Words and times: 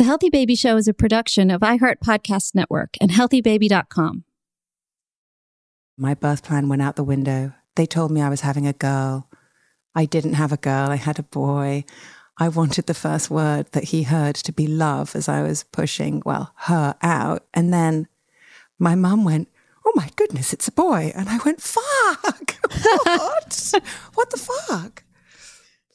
The 0.00 0.04
Healthy 0.04 0.30
Baby 0.30 0.54
Show 0.54 0.78
is 0.78 0.88
a 0.88 0.94
production 0.94 1.50
of 1.50 1.60
iHeart 1.60 1.96
Podcast 2.02 2.54
Network 2.54 2.96
and 3.02 3.10
healthybaby.com. 3.10 4.24
My 5.98 6.14
birth 6.14 6.42
plan 6.42 6.70
went 6.70 6.80
out 6.80 6.96
the 6.96 7.04
window. 7.04 7.52
They 7.76 7.84
told 7.84 8.10
me 8.10 8.22
I 8.22 8.30
was 8.30 8.40
having 8.40 8.66
a 8.66 8.72
girl. 8.72 9.28
I 9.94 10.06
didn't 10.06 10.40
have 10.40 10.52
a 10.52 10.56
girl, 10.56 10.88
I 10.88 10.96
had 10.96 11.18
a 11.18 11.22
boy. 11.22 11.84
I 12.38 12.48
wanted 12.48 12.86
the 12.86 12.94
first 12.94 13.28
word 13.30 13.72
that 13.72 13.92
he 13.92 14.04
heard 14.04 14.36
to 14.36 14.52
be 14.54 14.66
love 14.66 15.14
as 15.14 15.28
I 15.28 15.42
was 15.42 15.64
pushing, 15.64 16.22
well, 16.24 16.54
her 16.60 16.94
out. 17.02 17.44
And 17.52 17.70
then 17.70 18.08
my 18.78 18.94
mum 18.94 19.22
went, 19.22 19.50
Oh 19.84 19.92
my 19.94 20.08
goodness, 20.16 20.54
it's 20.54 20.68
a 20.68 20.72
boy. 20.72 21.12
And 21.14 21.28
I 21.28 21.40
went, 21.44 21.60
Fuck! 21.60 22.56
What? 23.04 23.72
what 24.14 24.30
the 24.30 24.38
fuck? 24.38 25.04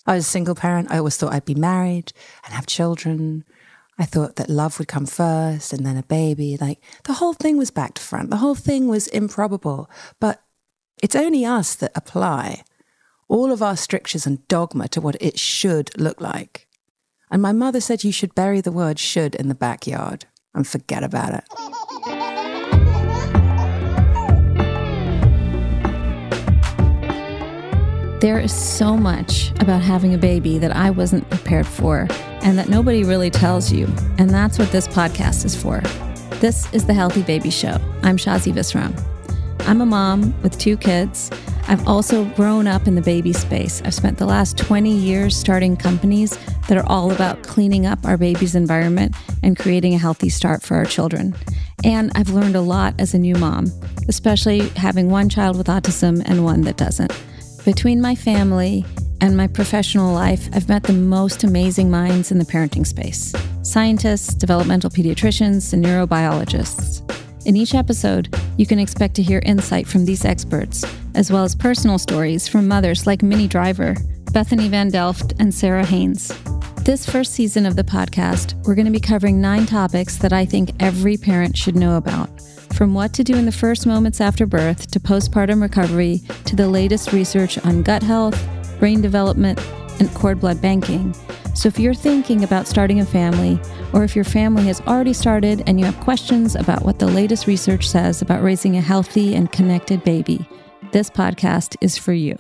I 0.05 0.13
was 0.13 0.27
a 0.27 0.29
single 0.29 0.53
parent. 0.53 0.91
I 0.91 0.99
always 0.99 1.17
thought 1.17 1.33
I'd 1.33 1.45
be 1.45 1.55
married 1.55 2.13
and 2.43 2.53
have 2.53 2.67
children. 2.67 3.45
I 3.97 4.05
thought 4.05 4.35
that 4.35 4.49
love 4.49 4.77
would 4.77 4.89
come 4.89 5.05
first 5.05 5.71
and 5.71 5.85
then 5.85 5.97
a 5.97 6.03
baby. 6.03 6.57
Like 6.59 6.81
the 7.05 7.13
whole 7.13 7.33
thing 7.33 7.57
was 7.57 7.71
back 7.71 7.93
to 7.95 8.01
front. 8.01 8.29
The 8.29 8.37
whole 8.37 8.55
thing 8.55 8.87
was 8.87 9.07
improbable. 9.07 9.89
But 10.19 10.41
it's 11.01 11.15
only 11.15 11.45
us 11.45 11.75
that 11.75 11.91
apply 11.95 12.63
all 13.27 13.51
of 13.51 13.61
our 13.61 13.77
strictures 13.77 14.27
and 14.27 14.45
dogma 14.47 14.87
to 14.89 15.01
what 15.01 15.15
it 15.21 15.39
should 15.39 15.97
look 15.97 16.19
like. 16.19 16.67
And 17.31 17.41
my 17.41 17.53
mother 17.53 17.79
said 17.79 18.03
you 18.03 18.11
should 18.11 18.35
bury 18.35 18.61
the 18.61 18.71
word 18.71 18.99
should 18.99 19.33
in 19.35 19.47
the 19.47 19.55
backyard 19.55 20.25
and 20.53 20.67
forget 20.67 21.03
about 21.03 21.33
it. 21.33 21.43
There 28.21 28.39
is 28.39 28.53
so 28.53 28.97
much 28.97 29.51
about 29.59 29.81
having 29.81 30.13
a 30.13 30.17
baby 30.17 30.57
that 30.57 30.75
I 30.75 30.89
wasn't 30.89 31.29
prepared 31.29 31.67
for 31.67 32.07
and 32.45 32.59
that 32.59 32.69
nobody 32.69 33.03
really 33.03 33.31
tells 33.31 33.71
you. 33.71 33.87
And 34.19 34.29
that's 34.29 34.59
what 34.59 34.71
this 34.71 34.87
podcast 34.87 35.45
is 35.45 35.59
for. 35.59 35.81
This 36.39 36.71
is 36.73 36.85
the 36.85 36.93
Healthy 36.93 37.23
Baby 37.23 37.49
Show. 37.49 37.77
I'm 38.03 38.17
Shazi 38.17 38.53
Visram. 38.53 38.95
I'm 39.67 39.81
a 39.81 39.85
mom 39.85 40.39
with 40.43 40.57
two 40.59 40.77
kids. 40.77 41.31
I've 41.67 41.87
also 41.87 42.23
grown 42.35 42.67
up 42.67 42.87
in 42.87 42.93
the 42.93 43.01
baby 43.01 43.33
space. 43.33 43.81
I've 43.83 43.95
spent 43.95 44.19
the 44.19 44.27
last 44.27 44.59
20 44.59 44.95
years 44.95 45.35
starting 45.35 45.75
companies 45.75 46.37
that 46.67 46.77
are 46.77 46.85
all 46.85 47.11
about 47.11 47.41
cleaning 47.41 47.87
up 47.87 48.05
our 48.05 48.15
baby's 48.15 48.53
environment 48.53 49.15
and 49.41 49.57
creating 49.57 49.95
a 49.95 49.97
healthy 49.97 50.29
start 50.29 50.61
for 50.61 50.75
our 50.75 50.85
children. 50.85 51.35
And 51.83 52.11
I've 52.13 52.29
learned 52.29 52.55
a 52.55 52.61
lot 52.61 52.93
as 52.99 53.15
a 53.15 53.17
new 53.17 53.35
mom, 53.35 53.71
especially 54.07 54.69
having 54.69 55.09
one 55.09 55.29
child 55.29 55.57
with 55.57 55.65
autism 55.65 56.21
and 56.25 56.45
one 56.45 56.61
that 56.61 56.77
doesn't. 56.77 57.11
Between 57.65 57.99
my 57.99 58.13
family 58.13 58.85
and 59.21 59.35
my 59.35 59.47
professional 59.47 60.13
life, 60.13 60.49
I've 60.53 60.69
met 60.69 60.83
the 60.83 60.93
most 60.93 61.43
amazing 61.43 61.89
minds 61.89 62.31
in 62.31 62.37
the 62.37 62.45
parenting 62.45 62.85
space 62.85 63.33
scientists, 63.63 64.35
developmental 64.35 64.91
pediatricians, 64.91 65.73
and 65.73 65.83
neurobiologists. 65.83 67.01
In 67.47 67.57
each 67.57 67.73
episode, 67.73 68.31
you 68.57 68.67
can 68.67 68.77
expect 68.77 69.15
to 69.15 69.23
hear 69.23 69.41
insight 69.43 69.87
from 69.87 70.05
these 70.05 70.25
experts, 70.25 70.85
as 71.15 71.31
well 71.31 71.43
as 71.43 71.55
personal 71.55 71.97
stories 71.97 72.47
from 72.47 72.67
mothers 72.67 73.07
like 73.07 73.23
Minnie 73.23 73.47
Driver, 73.47 73.95
Bethany 74.31 74.69
Van 74.69 74.91
Delft, 74.91 75.33
and 75.39 75.51
Sarah 75.51 75.83
Haynes. 75.85 76.31
This 76.83 77.09
first 77.09 77.33
season 77.33 77.65
of 77.65 77.75
the 77.75 77.83
podcast, 77.83 78.53
we're 78.67 78.75
going 78.75 78.85
to 78.85 78.91
be 78.91 78.99
covering 78.99 79.41
nine 79.41 79.65
topics 79.65 80.17
that 80.17 80.33
I 80.33 80.45
think 80.45 80.69
every 80.79 81.17
parent 81.17 81.57
should 81.57 81.75
know 81.75 81.97
about 81.97 82.29
from 82.75 82.93
what 82.93 83.13
to 83.13 83.23
do 83.23 83.35
in 83.35 83.45
the 83.45 83.51
first 83.51 83.87
moments 83.87 84.19
after 84.19 84.45
birth 84.45 84.91
to 84.91 84.99
postpartum 84.99 85.61
recovery 85.61 86.21
to 86.43 86.57
the 86.57 86.67
latest 86.67 87.13
research 87.13 87.57
on 87.65 87.81
gut 87.81 88.03
health, 88.03 88.37
brain 88.79 89.01
development, 89.01 89.59
and 89.99 90.13
cord 90.13 90.41
blood 90.41 90.61
banking. 90.61 91.13
So, 91.53 91.67
if 91.69 91.79
you're 91.79 91.93
thinking 91.93 92.43
about 92.43 92.67
starting 92.67 92.99
a 92.99 93.05
family, 93.05 93.61
or 93.93 94.03
if 94.03 94.13
your 94.13 94.25
family 94.25 94.63
has 94.63 94.81
already 94.81 95.13
started 95.13 95.63
and 95.67 95.79
you 95.79 95.85
have 95.85 95.97
questions 96.01 96.55
about 96.55 96.83
what 96.83 96.99
the 96.99 97.07
latest 97.07 97.47
research 97.47 97.87
says 97.87 98.21
about 98.21 98.43
raising 98.43 98.75
a 98.75 98.81
healthy 98.81 99.35
and 99.35 99.49
connected 99.53 100.03
baby, 100.03 100.45
this 100.91 101.09
podcast 101.09 101.77
is 101.79 101.97
for 101.97 102.11
you. 102.11 102.37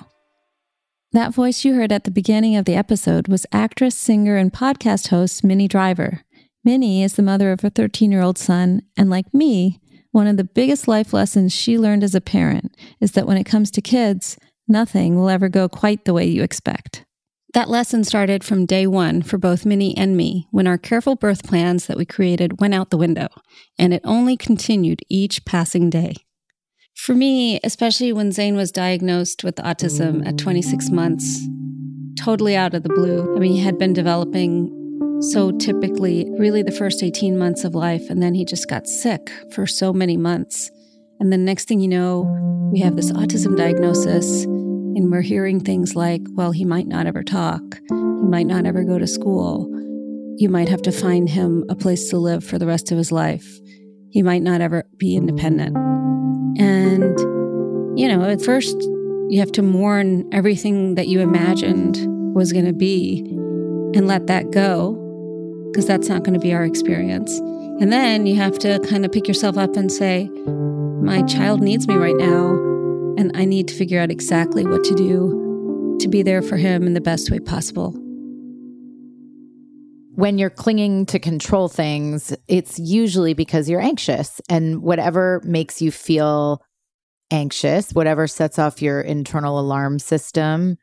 That 1.13 1.33
voice 1.33 1.63
you 1.63 1.75
heard 1.75 1.93
at 1.93 2.03
the 2.03 2.11
beginning 2.11 2.57
of 2.57 2.65
the 2.65 2.75
episode 2.75 3.29
was 3.29 3.45
actress, 3.53 3.95
singer, 3.95 4.35
and 4.35 4.51
podcast 4.51 5.07
host 5.07 5.45
Minnie 5.45 5.69
Driver. 5.69 6.23
Minnie 6.65 7.03
is 7.03 7.13
the 7.13 7.21
mother 7.21 7.53
of 7.53 7.63
a 7.63 7.69
13 7.69 8.11
year 8.11 8.21
old 8.21 8.37
son, 8.37 8.81
and 8.97 9.09
like 9.09 9.33
me, 9.33 9.79
one 10.15 10.27
of 10.27 10.37
the 10.37 10.45
biggest 10.45 10.87
life 10.87 11.11
lessons 11.11 11.51
she 11.53 11.77
learned 11.77 12.01
as 12.01 12.15
a 12.15 12.21
parent 12.21 12.73
is 13.01 13.11
that 13.11 13.27
when 13.27 13.35
it 13.35 13.43
comes 13.43 13.69
to 13.69 13.81
kids, 13.81 14.37
nothing 14.65 15.13
will 15.17 15.27
ever 15.27 15.49
go 15.49 15.67
quite 15.67 16.05
the 16.05 16.13
way 16.13 16.25
you 16.25 16.41
expect. 16.41 17.03
That 17.53 17.69
lesson 17.69 18.05
started 18.05 18.41
from 18.41 18.65
day 18.65 18.87
one 18.87 19.23
for 19.23 19.37
both 19.37 19.65
Minnie 19.65 19.95
and 19.97 20.15
me 20.15 20.47
when 20.51 20.67
our 20.67 20.77
careful 20.77 21.17
birth 21.17 21.43
plans 21.45 21.87
that 21.87 21.97
we 21.97 22.05
created 22.05 22.61
went 22.61 22.73
out 22.73 22.91
the 22.91 22.97
window, 22.97 23.27
and 23.77 23.93
it 23.93 23.99
only 24.05 24.37
continued 24.37 25.01
each 25.09 25.43
passing 25.43 25.89
day. 25.89 26.15
For 26.95 27.13
me, 27.13 27.59
especially 27.61 28.13
when 28.13 28.31
Zane 28.31 28.55
was 28.55 28.71
diagnosed 28.71 29.43
with 29.43 29.57
autism 29.57 30.25
at 30.25 30.37
26 30.37 30.91
months, 30.91 31.45
totally 32.17 32.55
out 32.55 32.73
of 32.73 32.83
the 32.83 32.89
blue. 32.89 33.35
I 33.35 33.39
mean, 33.39 33.51
he 33.51 33.59
had 33.59 33.77
been 33.77 33.91
developing 33.91 34.84
so 35.21 35.51
typically, 35.51 36.29
really 36.37 36.61
the 36.61 36.71
first 36.71 37.01
18 37.01 37.37
months 37.37 37.63
of 37.63 37.73
life, 37.73 38.09
and 38.09 38.21
then 38.21 38.33
he 38.33 38.45
just 38.45 38.67
got 38.67 38.87
sick 38.87 39.31
for 39.51 39.65
so 39.65 39.93
many 39.93 40.17
months. 40.17 40.71
And 41.19 41.31
then 41.31 41.45
next 41.45 41.67
thing 41.67 41.79
you 41.79 41.87
know, 41.87 42.69
we 42.71 42.79
have 42.81 42.95
this 42.95 43.11
autism 43.11 43.57
diagnosis, 43.57 44.43
and 44.43 45.11
we're 45.11 45.21
hearing 45.21 45.59
things 45.59 45.95
like, 45.95 46.21
well, 46.31 46.51
he 46.51 46.65
might 46.65 46.87
not 46.87 47.07
ever 47.07 47.23
talk, 47.23 47.61
he 47.89 48.27
might 48.29 48.47
not 48.47 48.65
ever 48.65 48.83
go 48.83 48.99
to 48.99 49.07
school, 49.07 49.69
you 50.37 50.49
might 50.49 50.67
have 50.67 50.81
to 50.81 50.91
find 50.91 51.29
him 51.29 51.63
a 51.69 51.75
place 51.75 52.09
to 52.09 52.17
live 52.17 52.43
for 52.43 52.59
the 52.59 52.67
rest 52.67 52.91
of 52.91 52.97
his 52.97 53.11
life. 53.11 53.47
He 54.09 54.21
might 54.21 54.41
not 54.41 54.59
ever 54.59 54.83
be 54.97 55.15
independent. 55.15 55.77
And, 56.57 57.17
you 57.97 58.09
know, 58.09 58.21
at 58.23 58.41
first, 58.41 58.75
you 59.29 59.39
have 59.39 59.51
to 59.53 59.61
mourn 59.61 60.27
everything 60.33 60.95
that 60.95 61.07
you 61.07 61.21
imagined 61.21 61.97
was 62.35 62.51
going 62.51 62.65
to 62.65 62.73
be 62.73 63.19
and 63.95 64.07
let 64.07 64.27
that 64.27 64.51
go 64.51 65.01
because 65.75 65.85
that's 65.85 66.07
not 66.07 66.23
going 66.23 66.33
to 66.33 66.39
be 66.39 66.53
our 66.53 66.63
experience. 66.63 67.37
And 67.81 67.91
then 67.91 68.25
you 68.25 68.35
have 68.37 68.57
to 68.59 68.79
kind 68.87 69.03
of 69.03 69.11
pick 69.11 69.27
yourself 69.27 69.57
up 69.57 69.75
and 69.75 69.91
say, 69.91 70.29
my 71.01 71.21
child 71.23 71.61
needs 71.61 71.85
me 71.85 71.95
right 71.95 72.15
now, 72.15 72.51
and 73.17 73.29
I 73.35 73.43
need 73.43 73.67
to 73.67 73.75
figure 73.75 73.99
out 73.99 74.09
exactly 74.09 74.65
what 74.65 74.85
to 74.85 74.95
do 74.95 75.97
to 75.99 76.07
be 76.07 76.23
there 76.23 76.41
for 76.41 76.55
him 76.55 76.87
in 76.87 76.93
the 76.93 77.01
best 77.01 77.29
way 77.29 77.39
possible. 77.39 77.91
When 80.13 80.37
you're 80.37 80.49
clinging 80.49 81.07
to 81.07 81.19
control 81.19 81.67
things, 81.67 82.33
it's 82.47 82.79
usually 82.79 83.33
because 83.33 83.69
you're 83.69 83.81
anxious, 83.81 84.39
and 84.47 84.81
whatever 84.81 85.41
makes 85.43 85.81
you 85.81 85.91
feel 85.91 86.63
anxious, 87.31 87.91
whatever 87.91 88.27
sets 88.27 88.57
off 88.57 88.81
your 88.81 89.01
internal 89.01 89.59
alarm 89.59 89.99
system, 89.99 90.77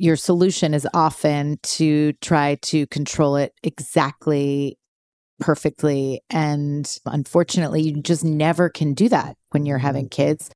your 0.00 0.16
solution 0.16 0.72
is 0.72 0.88
often 0.94 1.58
to 1.62 2.14
try 2.14 2.56
to 2.62 2.86
control 2.86 3.36
it 3.36 3.52
exactly 3.62 4.78
perfectly. 5.40 6.22
And 6.30 6.90
unfortunately, 7.06 7.82
you 7.82 8.00
just 8.00 8.24
never 8.24 8.68
can 8.68 8.94
do 8.94 9.08
that 9.10 9.36
when 9.50 9.66
you're 9.66 9.78
having 9.78 10.04
mm-hmm. 10.06 10.22
kids. 10.22 10.50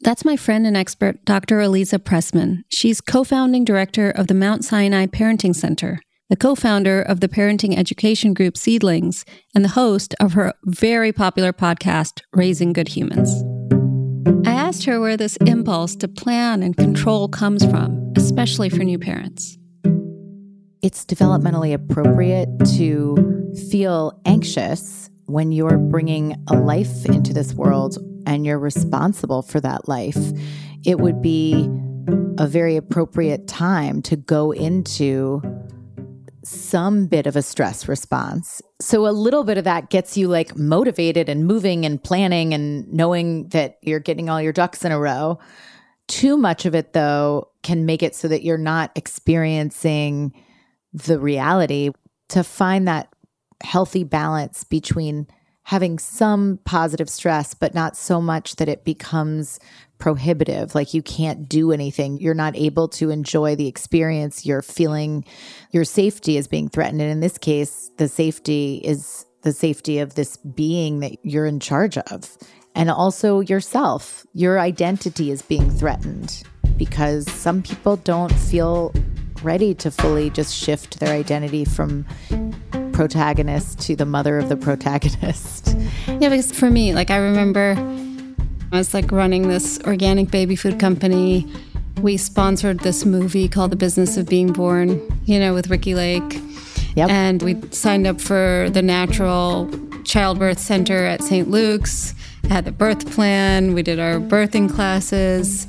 That's 0.00 0.24
my 0.24 0.36
friend 0.36 0.66
and 0.66 0.76
expert, 0.76 1.24
Dr. 1.24 1.58
Aliza 1.58 1.98
Pressman. 1.98 2.62
She's 2.68 3.00
co 3.00 3.24
founding 3.24 3.64
director 3.64 4.10
of 4.10 4.26
the 4.26 4.34
Mount 4.34 4.64
Sinai 4.64 5.06
Parenting 5.06 5.54
Center, 5.54 6.00
the 6.28 6.36
co 6.36 6.54
founder 6.54 7.00
of 7.00 7.20
the 7.20 7.28
parenting 7.28 7.78
education 7.78 8.34
group 8.34 8.56
Seedlings, 8.56 9.24
and 9.54 9.64
the 9.64 9.70
host 9.70 10.14
of 10.18 10.32
her 10.32 10.54
very 10.64 11.12
popular 11.12 11.52
podcast, 11.52 12.20
Raising 12.32 12.72
Good 12.72 12.88
Humans. 12.88 13.51
I 14.44 14.52
asked 14.52 14.84
her 14.84 15.00
where 15.00 15.16
this 15.16 15.36
impulse 15.38 15.96
to 15.96 16.08
plan 16.08 16.62
and 16.62 16.76
control 16.76 17.28
comes 17.28 17.64
from, 17.64 18.12
especially 18.16 18.68
for 18.68 18.84
new 18.84 18.98
parents. 18.98 19.58
It's 20.82 21.04
developmentally 21.04 21.72
appropriate 21.74 22.48
to 22.76 23.52
feel 23.70 24.20
anxious 24.24 25.10
when 25.26 25.52
you're 25.52 25.78
bringing 25.78 26.36
a 26.48 26.54
life 26.54 27.06
into 27.06 27.32
this 27.32 27.54
world 27.54 27.98
and 28.26 28.44
you're 28.44 28.58
responsible 28.58 29.42
for 29.42 29.60
that 29.60 29.88
life. 29.88 30.18
It 30.84 30.98
would 30.98 31.22
be 31.22 31.68
a 32.38 32.46
very 32.46 32.76
appropriate 32.76 33.46
time 33.46 34.02
to 34.02 34.16
go 34.16 34.52
into 34.52 35.40
some 36.44 37.06
bit 37.06 37.26
of 37.26 37.36
a 37.36 37.42
stress 37.42 37.88
response. 37.88 38.60
So 38.80 39.06
a 39.06 39.10
little 39.10 39.44
bit 39.44 39.58
of 39.58 39.64
that 39.64 39.90
gets 39.90 40.16
you 40.16 40.28
like 40.28 40.56
motivated 40.56 41.28
and 41.28 41.46
moving 41.46 41.84
and 41.86 42.02
planning 42.02 42.52
and 42.52 42.92
knowing 42.92 43.48
that 43.48 43.78
you're 43.82 44.00
getting 44.00 44.28
all 44.28 44.42
your 44.42 44.52
ducks 44.52 44.84
in 44.84 44.92
a 44.92 44.98
row. 44.98 45.38
Too 46.08 46.36
much 46.36 46.66
of 46.66 46.74
it 46.74 46.92
though 46.92 47.48
can 47.62 47.86
make 47.86 48.02
it 48.02 48.14
so 48.14 48.28
that 48.28 48.42
you're 48.42 48.58
not 48.58 48.90
experiencing 48.96 50.32
the 50.92 51.18
reality 51.18 51.90
to 52.30 52.42
find 52.42 52.88
that 52.88 53.08
healthy 53.62 54.04
balance 54.04 54.64
between 54.64 55.26
having 55.64 55.98
some 55.98 56.58
positive 56.64 57.08
stress, 57.08 57.54
but 57.54 57.74
not 57.74 57.96
so 57.96 58.20
much 58.20 58.56
that 58.56 58.68
it 58.68 58.84
becomes 58.84 59.60
prohibitive. 60.02 60.74
Like 60.74 60.94
you 60.94 61.00
can't 61.00 61.48
do 61.48 61.70
anything. 61.70 62.18
You're 62.18 62.34
not 62.34 62.56
able 62.56 62.88
to 62.88 63.10
enjoy 63.10 63.54
the 63.54 63.68
experience. 63.68 64.44
You're 64.44 64.60
feeling 64.60 65.24
your 65.70 65.84
safety 65.84 66.36
is 66.36 66.48
being 66.48 66.68
threatened. 66.68 67.00
And 67.00 67.08
in 67.08 67.20
this 67.20 67.38
case, 67.38 67.88
the 67.98 68.08
safety 68.08 68.80
is 68.82 69.24
the 69.42 69.52
safety 69.52 70.00
of 70.00 70.16
this 70.16 70.38
being 70.38 70.98
that 71.00 71.24
you're 71.24 71.46
in 71.46 71.60
charge 71.60 71.96
of. 71.98 72.36
And 72.74 72.90
also 72.90 73.38
yourself. 73.42 74.26
Your 74.34 74.58
identity 74.58 75.30
is 75.30 75.40
being 75.40 75.70
threatened 75.70 76.42
because 76.76 77.30
some 77.30 77.62
people 77.62 77.94
don't 77.98 78.32
feel 78.32 78.92
ready 79.44 79.72
to 79.72 79.92
fully 79.92 80.30
just 80.30 80.52
shift 80.52 80.98
their 80.98 81.14
identity 81.14 81.64
from 81.64 82.04
protagonist 82.90 83.78
to 83.82 83.94
the 83.94 84.06
mother 84.06 84.36
of 84.36 84.48
the 84.48 84.56
protagonist. 84.56 85.76
Yeah, 86.08 86.28
because 86.30 86.50
for 86.50 86.70
me, 86.70 86.92
like 86.92 87.10
I 87.10 87.18
remember 87.18 87.76
I 88.72 88.78
was 88.78 88.94
like 88.94 89.12
running 89.12 89.48
this 89.48 89.78
organic 89.84 90.30
baby 90.30 90.56
food 90.56 90.80
company. 90.80 91.46
We 92.00 92.16
sponsored 92.16 92.80
this 92.80 93.04
movie 93.04 93.46
called 93.46 93.70
The 93.70 93.76
Business 93.76 94.16
of 94.16 94.26
Being 94.26 94.50
Born, 94.50 94.98
you 95.26 95.38
know, 95.38 95.52
with 95.52 95.68
Ricki 95.68 95.94
Lake. 95.94 96.40
Yep. 96.96 97.10
And 97.10 97.42
we 97.42 97.60
signed 97.70 98.06
up 98.06 98.18
for 98.18 98.68
the 98.70 98.80
natural 98.80 99.70
childbirth 100.04 100.58
center 100.58 101.04
at 101.04 101.22
St. 101.22 101.50
Luke's, 101.50 102.14
had 102.48 102.64
the 102.64 102.72
birth 102.72 103.10
plan, 103.12 103.74
we 103.74 103.82
did 103.82 104.00
our 104.00 104.18
birthing 104.18 104.72
classes. 104.72 105.66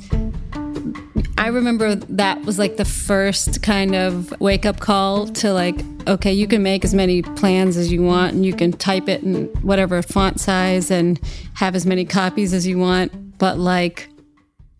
I 1.36 1.48
remember 1.48 1.96
that 1.96 2.42
was 2.42 2.58
like 2.58 2.76
the 2.76 2.84
first 2.84 3.62
kind 3.62 3.94
of 3.94 4.32
wake 4.40 4.64
up 4.64 4.80
call 4.80 5.26
to 5.26 5.52
like, 5.52 5.74
okay, 6.06 6.32
you 6.32 6.46
can 6.46 6.62
make 6.62 6.84
as 6.84 6.94
many 6.94 7.22
plans 7.22 7.76
as 7.76 7.92
you 7.92 8.02
want 8.02 8.34
and 8.34 8.46
you 8.46 8.54
can 8.54 8.72
type 8.72 9.08
it 9.08 9.22
in 9.22 9.46
whatever 9.62 10.00
font 10.00 10.40
size 10.40 10.90
and 10.90 11.20
have 11.54 11.74
as 11.74 11.86
many 11.86 12.04
copies 12.04 12.52
as 12.52 12.66
you 12.66 12.78
want. 12.78 13.38
But 13.38 13.58
like 13.58 14.08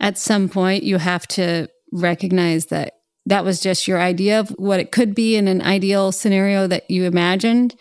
at 0.01 0.17
some 0.17 0.49
point, 0.49 0.85
you 0.85 0.99
have 0.99 1.27
to 1.29 1.69
recognize 1.93 2.67
that 2.67 2.95
that 3.27 3.45
was 3.45 3.61
just 3.61 3.89
your 3.89 4.01
idea 4.01 4.39
of 4.39 4.51
what 4.51 4.81
it 4.81 4.93
could 4.93 5.15
be 5.15 5.37
in 5.37 5.49
an 5.49 5.63
ideal 5.63 6.13
scenario 6.13 6.67
that 6.67 6.89
you 6.91 7.05
imagined. 7.05 7.75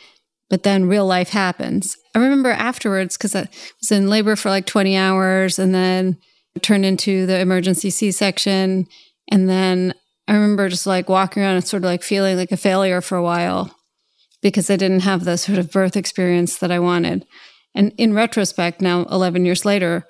But 0.50 0.64
then 0.64 0.86
real 0.86 1.06
life 1.06 1.30
happens. 1.30 1.96
I 2.16 2.20
remember 2.20 2.50
afterwards, 2.50 3.18
because 3.18 3.36
I 3.36 3.48
was 3.82 3.92
in 3.92 4.10
labor 4.10 4.36
for 4.36 4.50
like 4.50 4.66
20 4.66 4.96
hours 4.96 5.60
and 5.60 5.74
then 5.76 6.18
turned 6.62 6.86
into 6.86 7.26
the 7.26 7.40
emergency 7.40 7.90
C 7.90 8.12
section. 8.12 8.88
And 9.30 9.50
then 9.50 9.94
I 10.28 10.34
remember 10.34 10.70
just 10.70 10.86
like 10.86 11.10
walking 11.10 11.44
around 11.44 11.56
and 11.56 11.68
sort 11.68 11.84
of 11.84 11.88
like 11.88 12.04
feeling 12.04 12.38
like 12.38 12.52
a 12.52 12.58
failure 12.58 13.02
for 13.02 13.18
a 13.18 13.24
while 13.24 13.76
because 14.42 14.70
I 14.70 14.76
didn't 14.76 15.02
have 15.02 15.24
the 15.24 15.38
sort 15.38 15.58
of 15.58 15.72
birth 15.72 15.96
experience 15.96 16.58
that 16.58 16.72
I 16.72 16.80
wanted. 16.80 17.26
And 17.76 17.92
in 17.98 18.14
retrospect, 18.14 18.82
now 18.82 19.04
11 19.06 19.46
years 19.46 19.66
later, 19.66 20.06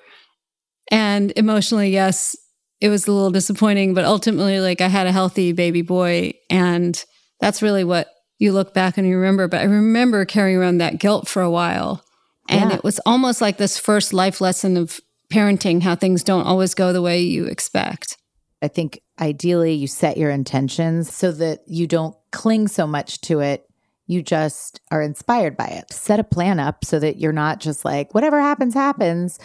and 0.90 1.32
emotionally, 1.36 1.90
yes, 1.90 2.36
it 2.80 2.88
was 2.88 3.06
a 3.06 3.12
little 3.12 3.30
disappointing, 3.30 3.94
but 3.94 4.04
ultimately, 4.04 4.60
like 4.60 4.80
I 4.80 4.88
had 4.88 5.06
a 5.06 5.12
healthy 5.12 5.52
baby 5.52 5.82
boy. 5.82 6.34
And 6.50 7.02
that's 7.40 7.62
really 7.62 7.84
what 7.84 8.08
you 8.38 8.52
look 8.52 8.74
back 8.74 8.98
and 8.98 9.08
you 9.08 9.16
remember. 9.16 9.48
But 9.48 9.60
I 9.60 9.64
remember 9.64 10.24
carrying 10.24 10.58
around 10.58 10.78
that 10.78 10.98
guilt 10.98 11.28
for 11.28 11.40
a 11.40 11.50
while. 11.50 12.04
And 12.48 12.70
yeah. 12.70 12.76
it 12.76 12.84
was 12.84 13.00
almost 13.06 13.40
like 13.40 13.56
this 13.56 13.78
first 13.78 14.12
life 14.12 14.40
lesson 14.40 14.76
of 14.76 15.00
parenting, 15.34 15.82
how 15.82 15.96
things 15.96 16.22
don't 16.22 16.46
always 16.46 16.74
go 16.74 16.92
the 16.92 17.02
way 17.02 17.20
you 17.20 17.46
expect. 17.46 18.16
I 18.62 18.68
think 18.68 19.00
ideally 19.20 19.72
you 19.72 19.88
set 19.88 20.16
your 20.16 20.30
intentions 20.30 21.12
so 21.12 21.32
that 21.32 21.60
you 21.66 21.88
don't 21.88 22.14
cling 22.30 22.68
so 22.68 22.86
much 22.86 23.20
to 23.22 23.40
it. 23.40 23.68
You 24.06 24.22
just 24.22 24.80
are 24.92 25.02
inspired 25.02 25.56
by 25.56 25.66
it. 25.66 25.92
Set 25.92 26.20
a 26.20 26.24
plan 26.24 26.60
up 26.60 26.84
so 26.84 27.00
that 27.00 27.16
you're 27.16 27.32
not 27.32 27.58
just 27.58 27.84
like, 27.84 28.14
whatever 28.14 28.40
happens, 28.40 28.74
happens. 28.74 29.40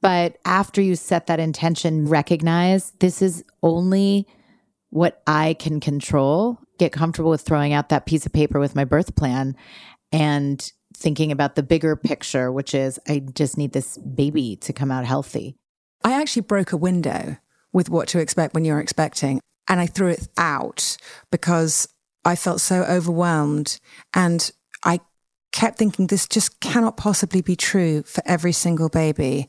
But 0.00 0.38
after 0.44 0.80
you 0.80 0.94
set 0.94 1.26
that 1.26 1.40
intention, 1.40 2.08
recognize 2.08 2.92
this 3.00 3.20
is 3.20 3.42
only 3.64 4.28
what 4.90 5.22
I 5.26 5.54
can 5.54 5.80
control. 5.80 6.60
Get 6.78 6.92
comfortable 6.92 7.30
with 7.30 7.40
throwing 7.40 7.72
out 7.72 7.88
that 7.88 8.06
piece 8.06 8.26
of 8.26 8.32
paper 8.32 8.60
with 8.60 8.76
my 8.76 8.84
birth 8.84 9.16
plan 9.16 9.56
and 10.12 10.72
thinking 10.96 11.32
about 11.32 11.54
the 11.54 11.62
bigger 11.62 11.96
picture, 11.96 12.50
which 12.52 12.74
is 12.74 12.98
I 13.08 13.20
just 13.20 13.58
need 13.58 13.72
this 13.72 13.98
baby 13.98 14.56
to 14.56 14.72
come 14.72 14.90
out 14.90 15.04
healthy. 15.04 15.56
I 16.04 16.20
actually 16.20 16.42
broke 16.42 16.72
a 16.72 16.76
window 16.76 17.36
with 17.72 17.88
what 17.88 18.08
to 18.08 18.18
expect 18.18 18.54
when 18.54 18.64
you're 18.64 18.80
expecting, 18.80 19.40
and 19.68 19.80
I 19.80 19.86
threw 19.86 20.08
it 20.08 20.28
out 20.36 20.96
because 21.30 21.88
I 22.24 22.36
felt 22.36 22.60
so 22.60 22.82
overwhelmed. 22.82 23.80
And 24.14 24.50
I 24.84 25.00
kept 25.52 25.78
thinking, 25.78 26.06
this 26.06 26.26
just 26.26 26.60
cannot 26.60 26.96
possibly 26.96 27.42
be 27.42 27.56
true 27.56 28.02
for 28.02 28.22
every 28.26 28.52
single 28.52 28.88
baby. 28.88 29.48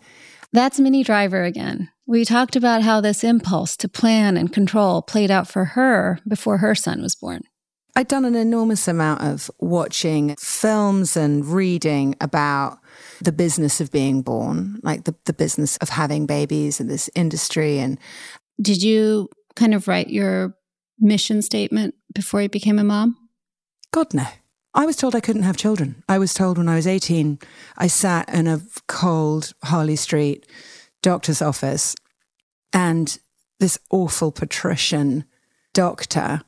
That's 0.51 0.79
Minnie 0.79 1.03
Driver 1.03 1.43
again. 1.43 1.89
We 2.05 2.25
talked 2.25 2.55
about 2.55 2.83
how 2.83 3.01
this 3.01 3.23
impulse 3.23 3.77
to 3.77 3.88
plan 3.88 4.38
and 4.38 4.51
control 4.51 5.01
played 5.01 5.31
out 5.31 5.47
for 5.47 5.65
her 5.65 6.19
before 6.27 6.57
her 6.57 6.75
son 6.75 7.01
was 7.01 7.15
born. 7.15 7.41
I'd 7.95 8.07
done 8.07 8.25
an 8.25 8.35
enormous 8.35 8.88
amount 8.88 9.21
of 9.21 9.51
watching 9.59 10.35
films 10.39 11.15
and 11.15 11.45
reading 11.45 12.15
about 12.19 12.79
the 13.21 13.31
business 13.31 13.79
of 13.79 13.91
being 13.91 14.23
born, 14.23 14.79
like 14.81 15.03
the, 15.03 15.15
the 15.25 15.33
business 15.33 15.77
of 15.77 15.89
having 15.89 16.25
babies 16.25 16.79
and 16.79 16.89
this 16.89 17.09
industry. 17.13 17.77
And 17.77 18.00
did 18.59 18.81
you 18.81 19.29
kind 19.55 19.75
of 19.75 19.88
write 19.88 20.09
your 20.09 20.55
mission 21.00 21.41
statement 21.41 21.93
before 22.13 22.41
you 22.41 22.50
became 22.50 22.79
a 22.79 22.83
mom? 22.83 23.15
God, 23.91 24.13
no. 24.13 24.25
I 24.73 24.88
was 24.88 24.95
told 24.95 25.13
I 25.13 25.19
couldn't 25.19 25.43
have 25.43 25.57
children. 25.57 26.03
I 26.09 26.17
was 26.17 26.33
told 26.33 26.57
when 26.57 26.67
I 26.67 26.75
was 26.75 26.88
18, 26.88 27.38
I 27.77 27.85
sat 27.85 28.27
in 28.33 28.47
a 28.47 28.62
cold 28.88 29.53
Harley 29.63 29.95
Street 29.95 30.47
doctor's 31.03 31.43
office 31.43 31.95
and 32.71 33.19
this 33.59 33.77
awful 33.91 34.31
patrician 34.31 35.25
doctor 35.73 36.41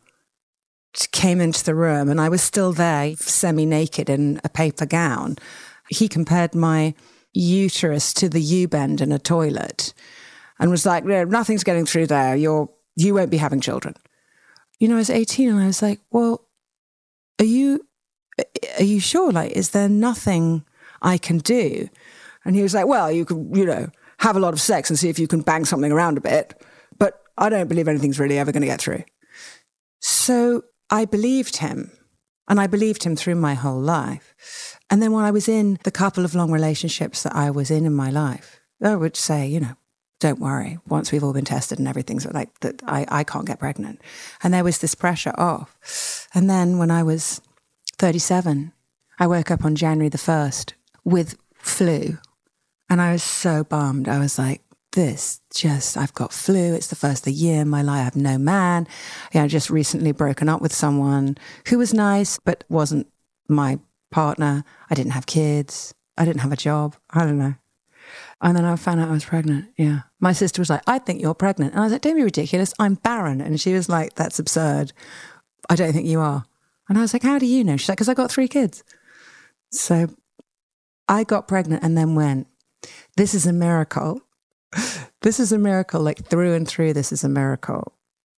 came 1.11 1.41
into 1.41 1.63
the 1.63 1.75
room 1.75 2.09
and 2.09 2.21
I 2.21 2.29
was 2.29 2.41
still 2.41 2.73
there, 2.73 3.15
semi 3.17 3.65
naked 3.65 4.09
in 4.09 4.39
a 4.43 4.49
paper 4.49 4.85
gown. 4.85 5.37
He 5.89 6.07
compared 6.07 6.55
my 6.55 6.93
uterus 7.33 8.13
to 8.13 8.29
the 8.29 8.39
U 8.39 8.67
bend 8.67 9.01
in 9.01 9.11
a 9.11 9.19
toilet 9.19 9.93
and 10.59 10.71
was 10.71 10.85
like, 10.85 11.03
nothing's 11.05 11.63
getting 11.63 11.85
through 11.85 12.07
there. 12.07 12.35
You're, 12.35 12.69
you 12.95 13.13
won't 13.13 13.29
be 13.29 13.37
having 13.37 13.59
children. 13.59 13.95
You 14.79 14.87
know, 14.87 14.95
I 14.95 14.99
was 14.99 15.09
18 15.09 15.49
and 15.49 15.59
I 15.59 15.67
was 15.67 15.81
like, 15.81 15.99
well, 16.11 16.47
are 17.39 17.45
you, 17.45 17.85
are 18.77 18.83
you 18.83 18.99
sure? 18.99 19.31
Like, 19.31 19.51
is 19.51 19.71
there 19.71 19.89
nothing 19.89 20.63
I 21.01 21.17
can 21.17 21.39
do? 21.39 21.89
And 22.45 22.55
he 22.55 22.61
was 22.61 22.73
like, 22.73 22.87
well, 22.87 23.11
you 23.11 23.25
could, 23.25 23.51
you 23.53 23.65
know, 23.65 23.89
have 24.19 24.37
a 24.37 24.39
lot 24.39 24.53
of 24.53 24.61
sex 24.61 24.89
and 24.89 24.97
see 24.97 25.09
if 25.09 25.19
you 25.19 25.27
can 25.27 25.41
bang 25.41 25.65
something 25.65 25.91
around 25.91 26.17
a 26.17 26.21
bit. 26.21 26.61
But 26.97 27.21
I 27.37 27.49
don't 27.49 27.67
believe 27.67 27.87
anything's 27.87 28.19
really 28.19 28.37
ever 28.37 28.51
going 28.51 28.61
to 28.61 28.67
get 28.67 28.79
through. 28.79 29.03
So 29.99 30.63
I 30.89 31.05
believed 31.05 31.57
him 31.57 31.91
and 32.47 32.59
I 32.59 32.67
believed 32.67 33.03
him 33.03 33.15
through 33.15 33.35
my 33.35 33.53
whole 33.53 33.79
life. 33.79 34.79
And 34.89 35.01
then 35.01 35.11
when 35.11 35.25
I 35.25 35.31
was 35.31 35.47
in 35.47 35.79
the 35.83 35.91
couple 35.91 36.25
of 36.25 36.35
long 36.35 36.51
relationships 36.51 37.23
that 37.23 37.35
I 37.35 37.49
was 37.49 37.71
in 37.71 37.85
in 37.85 37.93
my 37.93 38.11
life, 38.11 38.59
I 38.83 38.95
would 38.95 39.17
say, 39.17 39.47
you 39.47 39.59
know, 39.59 39.75
don't 40.19 40.39
worry. 40.39 40.79
Once 40.87 41.11
we've 41.11 41.23
all 41.23 41.33
been 41.33 41.45
tested 41.45 41.79
and 41.79 41.87
everything's 41.87 42.25
like 42.25 42.59
that, 42.59 42.81
I, 42.85 43.05
I 43.09 43.23
can't 43.23 43.47
get 43.47 43.59
pregnant. 43.59 44.01
And 44.43 44.53
there 44.53 44.63
was 44.63 44.77
this 44.77 44.95
pressure 44.95 45.33
off. 45.37 46.27
And 46.33 46.49
then 46.49 46.77
when 46.77 46.91
I 46.91 47.03
was 47.03 47.41
37, 47.97 48.71
I 49.19 49.27
woke 49.27 49.51
up 49.51 49.65
on 49.65 49.75
January 49.75 50.09
the 50.09 50.17
1st 50.17 50.73
with 51.03 51.37
flu. 51.55 52.17
And 52.89 53.01
I 53.01 53.11
was 53.11 53.23
so 53.23 53.63
bummed. 53.63 54.07
I 54.07 54.19
was 54.19 54.37
like, 54.37 54.61
this 54.95 55.41
just, 55.53 55.95
I've 55.95 56.13
got 56.13 56.33
flu. 56.33 56.73
It's 56.73 56.87
the 56.87 56.95
first 56.95 57.21
of 57.21 57.25
the 57.25 57.33
year 57.33 57.61
in 57.61 57.69
my 57.69 57.81
life. 57.81 58.01
I 58.01 58.03
have 58.03 58.15
no 58.15 58.37
man. 58.37 58.87
You 59.33 59.41
know, 59.41 59.47
just 59.47 59.69
recently 59.69 60.11
broken 60.11 60.49
up 60.49 60.61
with 60.61 60.73
someone 60.73 61.37
who 61.67 61.77
was 61.77 61.93
nice, 61.93 62.39
but 62.39 62.63
wasn't 62.69 63.07
my 63.47 63.79
partner. 64.09 64.63
I 64.89 64.95
didn't 64.95 65.11
have 65.11 65.27
kids. 65.27 65.93
I 66.17 66.25
didn't 66.25 66.41
have 66.41 66.51
a 66.51 66.57
job. 66.57 66.95
I 67.11 67.19
don't 67.19 67.37
know. 67.37 67.55
And 68.41 68.55
then 68.55 68.65
I 68.65 68.75
found 68.75 68.99
out 68.99 69.09
I 69.09 69.13
was 69.13 69.25
pregnant. 69.25 69.71
Yeah. 69.77 70.01
My 70.19 70.31
sister 70.31 70.61
was 70.61 70.69
like, 70.69 70.83
I 70.87 70.99
think 70.99 71.21
you're 71.21 71.33
pregnant. 71.33 71.73
And 71.73 71.81
I 71.81 71.83
was 71.83 71.91
like, 71.93 72.01
don't 72.01 72.15
be 72.15 72.23
ridiculous. 72.23 72.73
I'm 72.79 72.95
barren. 72.95 73.41
And 73.41 73.59
she 73.59 73.73
was 73.73 73.89
like, 73.89 74.15
that's 74.15 74.39
absurd. 74.39 74.93
I 75.69 75.75
don't 75.75 75.93
think 75.93 76.07
you 76.07 76.19
are. 76.19 76.45
And 76.87 76.97
I 76.97 77.01
was 77.01 77.13
like, 77.13 77.23
how 77.23 77.39
do 77.39 77.45
you 77.45 77.63
know? 77.63 77.77
She's 77.77 77.89
like, 77.89 77.97
because 77.97 78.09
I 78.09 78.13
got 78.13 78.31
three 78.31 78.47
kids. 78.47 78.83
So 79.71 80.07
I 81.07 81.23
got 81.23 81.47
pregnant 81.47 81.83
and 81.83 81.97
then 81.97 82.15
went, 82.15 82.47
this 83.17 83.33
is 83.33 83.45
a 83.47 83.53
miracle. 83.53 84.21
This 85.25 85.39
is 85.39 85.51
a 85.51 85.57
miracle. 85.57 86.01
Like 86.01 86.23
through 86.27 86.53
and 86.53 86.67
through, 86.67 86.93
this 86.93 87.11
is 87.11 87.23
a 87.23 87.29
miracle. 87.29 87.93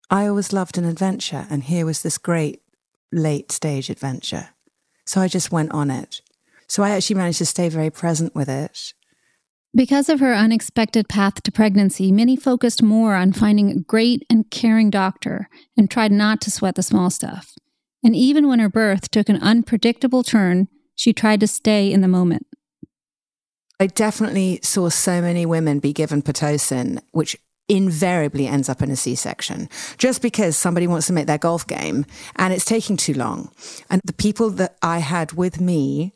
I 0.09 0.25
always 0.25 0.53
loved 0.53 0.77
an 0.77 0.85
adventure. 0.85 1.45
And 1.49 1.65
here 1.65 1.85
was 1.85 2.01
this 2.01 2.17
great 2.17 2.61
late 3.11 3.51
stage 3.51 3.89
adventure. 3.89 4.49
So 5.05 5.19
I 5.19 5.27
just 5.27 5.51
went 5.51 5.73
on 5.73 5.91
it. 5.91 6.21
So 6.67 6.83
I 6.83 6.91
actually 6.91 7.17
managed 7.17 7.39
to 7.39 7.45
stay 7.45 7.67
very 7.67 7.89
present 7.89 8.33
with 8.33 8.47
it. 8.47 8.93
Because 9.75 10.07
of 10.07 10.21
her 10.21 10.33
unexpected 10.33 11.09
path 11.09 11.43
to 11.43 11.51
pregnancy, 11.51 12.09
Minnie 12.09 12.37
focused 12.37 12.81
more 12.81 13.15
on 13.15 13.33
finding 13.33 13.69
a 13.69 13.79
great 13.79 14.25
and 14.29 14.49
caring 14.49 14.89
doctor 14.89 15.49
and 15.75 15.91
tried 15.91 16.13
not 16.13 16.39
to 16.41 16.51
sweat 16.51 16.75
the 16.75 16.83
small 16.83 17.09
stuff. 17.09 17.53
And 18.01 18.15
even 18.15 18.47
when 18.47 18.59
her 18.59 18.69
birth 18.69 19.11
took 19.11 19.27
an 19.27 19.41
unpredictable 19.41 20.23
turn, 20.23 20.69
she 20.95 21.11
tried 21.11 21.41
to 21.41 21.47
stay 21.47 21.91
in 21.91 21.99
the 21.99 22.07
moment. 22.07 22.46
I 23.79 23.87
definitely 23.87 24.59
saw 24.63 24.89
so 24.89 25.21
many 25.21 25.45
women 25.45 25.79
be 25.79 25.93
given 25.93 26.21
Pitocin, 26.21 26.99
which 27.11 27.37
invariably 27.69 28.47
ends 28.47 28.69
up 28.69 28.81
in 28.81 28.89
a 28.89 28.95
C 28.95 29.13
section 29.13 29.69
just 29.97 30.21
because 30.21 30.55
somebody 30.55 30.87
wants 30.87 31.07
to 31.07 31.13
make 31.13 31.27
their 31.27 31.37
golf 31.37 31.67
game 31.67 32.05
and 32.37 32.53
it's 32.53 32.65
taking 32.65 32.97
too 32.97 33.13
long. 33.13 33.51
And 33.89 34.01
the 34.05 34.13
people 34.13 34.49
that 34.51 34.77
I 34.81 34.99
had 34.99 35.33
with 35.33 35.59
me 35.59 36.13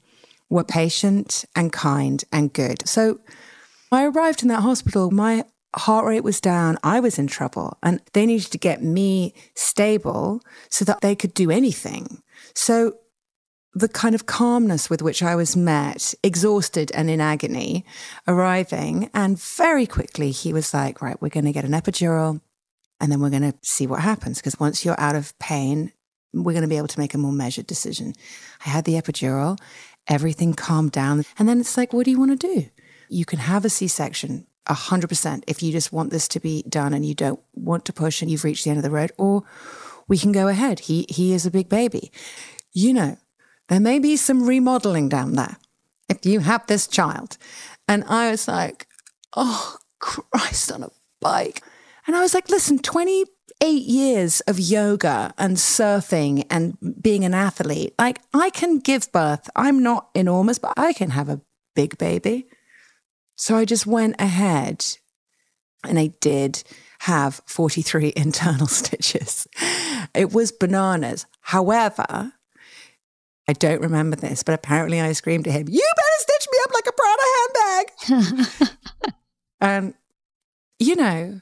were 0.50 0.64
patient 0.64 1.46
and 1.56 1.72
kind 1.72 2.24
and 2.32 2.54
good. 2.54 2.88
So 2.88 3.20
I 3.92 4.06
arrived 4.06 4.42
in 4.42 4.48
that 4.48 4.62
hospital, 4.62 5.12
my 5.12 5.44
heart 5.76 6.06
rate 6.06 6.24
was 6.24 6.42
down. 6.42 6.78
I 6.84 7.00
was 7.00 7.20
in 7.20 7.28
trouble 7.28 7.78
and 7.84 8.02
they 8.14 8.26
needed 8.26 8.52
to 8.52 8.58
get 8.58 8.82
me 8.82 9.34
stable 9.56 10.42
so 10.70 10.86
that 10.86 11.02
they 11.02 11.16
could 11.16 11.34
do 11.34 11.52
anything. 11.52 12.22
So 12.54 12.96
the 13.74 13.88
kind 13.88 14.16
of 14.16 14.26
calmness 14.26 14.90
with 14.90 15.02
which 15.02 15.24
I 15.24 15.36
was 15.36 15.56
met, 15.56 16.14
exhausted 16.24 16.92
and 16.94 17.10
in 17.10 17.22
agony, 17.22 17.86
arriving. 18.28 19.10
And 19.14 19.40
very 19.40 19.86
quickly, 19.86 20.32
he 20.32 20.52
was 20.52 20.74
like, 20.74 21.02
Right, 21.02 21.22
we're 21.22 21.30
going 21.30 21.46
to 21.46 21.52
get 21.52 21.66
an 21.66 21.72
epidural 21.72 22.42
and 23.00 23.12
then 23.12 23.22
we're 23.22 23.30
going 23.30 23.52
to 23.52 23.58
see 23.64 23.88
what 23.88 24.02
happens. 24.02 24.38
Because 24.38 24.60
once 24.60 24.84
you're 24.84 25.00
out 25.00 25.16
of 25.16 25.38
pain, 25.40 25.94
we're 26.34 26.54
going 26.54 26.64
to 26.64 26.68
be 26.68 26.78
able 26.78 26.88
to 26.88 27.00
make 27.00 27.14
a 27.14 27.18
more 27.18 27.32
measured 27.32 27.68
decision. 27.68 28.14
I 28.66 28.70
had 28.70 28.86
the 28.86 28.94
epidural, 28.94 29.60
everything 30.08 30.54
calmed 30.54 30.92
down. 30.92 31.24
And 31.40 31.48
then 31.48 31.60
it's 31.60 31.78
like, 31.78 31.94
What 31.94 32.06
do 32.06 32.12
you 32.12 32.20
want 32.20 32.40
to 32.40 32.48
do? 32.48 32.70
You 33.10 33.26
can 33.26 33.40
have 33.40 33.66
a 33.66 33.70
C 33.70 33.88
section. 33.88 34.48
100% 34.68 35.44
if 35.48 35.64
you 35.64 35.72
just 35.72 35.92
want 35.92 36.12
this 36.12 36.28
to 36.30 36.40
be 36.40 36.64
done 36.70 36.94
and 36.94 37.04
you 37.06 37.16
don't 37.16 37.40
want 37.54 37.84
to 37.86 37.94
push 37.94 38.22
and 38.22 38.30
you've 38.30 38.44
reached 38.44 38.64
the 38.64 38.70
end 38.70 38.78
of 38.78 38.84
the 38.84 38.92
road 38.92 39.12
or 39.18 39.44
we 40.08 40.20
can 40.20 40.32
go 40.32 40.48
ahead 40.48 40.82
he 40.82 41.06
he 41.10 41.34
is 41.34 41.48
a 41.48 41.52
big 41.52 41.68
baby 41.68 42.12
you 42.72 42.94
know 42.94 43.18
there 43.70 43.80
may 43.80 44.00
be 44.00 44.18
some 44.18 44.48
remodeling 44.48 45.10
down 45.10 45.34
there 45.34 45.58
if 46.10 46.26
you 46.26 46.42
have 46.42 46.68
this 46.68 46.88
child. 46.88 47.38
And 47.88 48.04
I 48.06 48.32
was 48.32 48.48
like, 48.48 48.88
oh, 49.36 49.78
Christ 50.00 50.72
on 50.72 50.84
a 50.84 50.92
bike. 51.20 51.64
And 52.08 52.16
I 52.16 52.22
was 52.22 52.34
like, 52.34 52.50
listen, 52.50 52.80
28 52.80 53.82
years 53.82 54.42
of 54.42 54.60
yoga 54.60 55.34
and 55.38 55.58
surfing 55.58 56.46
and 56.50 56.78
being 57.02 57.24
an 57.24 57.34
athlete, 57.34 57.94
like 58.00 58.20
I 58.34 58.50
can 58.50 58.80
give 58.80 59.12
birth. 59.12 59.50
I'm 59.56 59.82
not 59.82 60.10
enormous, 60.16 60.58
but 60.58 60.74
I 60.78 60.94
can 60.94 61.12
have 61.12 61.30
a 61.30 61.42
big 61.76 61.98
baby. 61.98 62.48
So 63.36 63.56
I 63.56 63.66
just 63.66 63.88
went 63.88 64.20
ahead 64.20 64.86
and 65.84 65.98
I 65.98 66.08
did 66.20 66.64
have 67.00 67.42
43 67.46 68.14
internal 68.18 68.68
stitches. 68.68 69.48
It 70.14 70.32
was 70.32 70.52
bananas. 70.52 71.26
However, 71.42 72.34
I 73.48 73.54
don't 73.54 73.82
remember 73.82 74.16
this, 74.16 74.44
but 74.44 74.54
apparently 74.54 75.02
I 75.02 75.12
screamed 75.14 75.48
at 75.48 75.54
him, 75.54 75.68
You 75.70 75.92
better 75.96 76.20
stitch 76.20 76.48
me 76.52 76.60
up 76.64 76.72
like 76.74 76.88
a 76.88 76.94
Prada 76.98 78.48
handbag. 78.60 78.70
and, 79.62 79.94
you 80.80 80.96
know, 80.96 81.42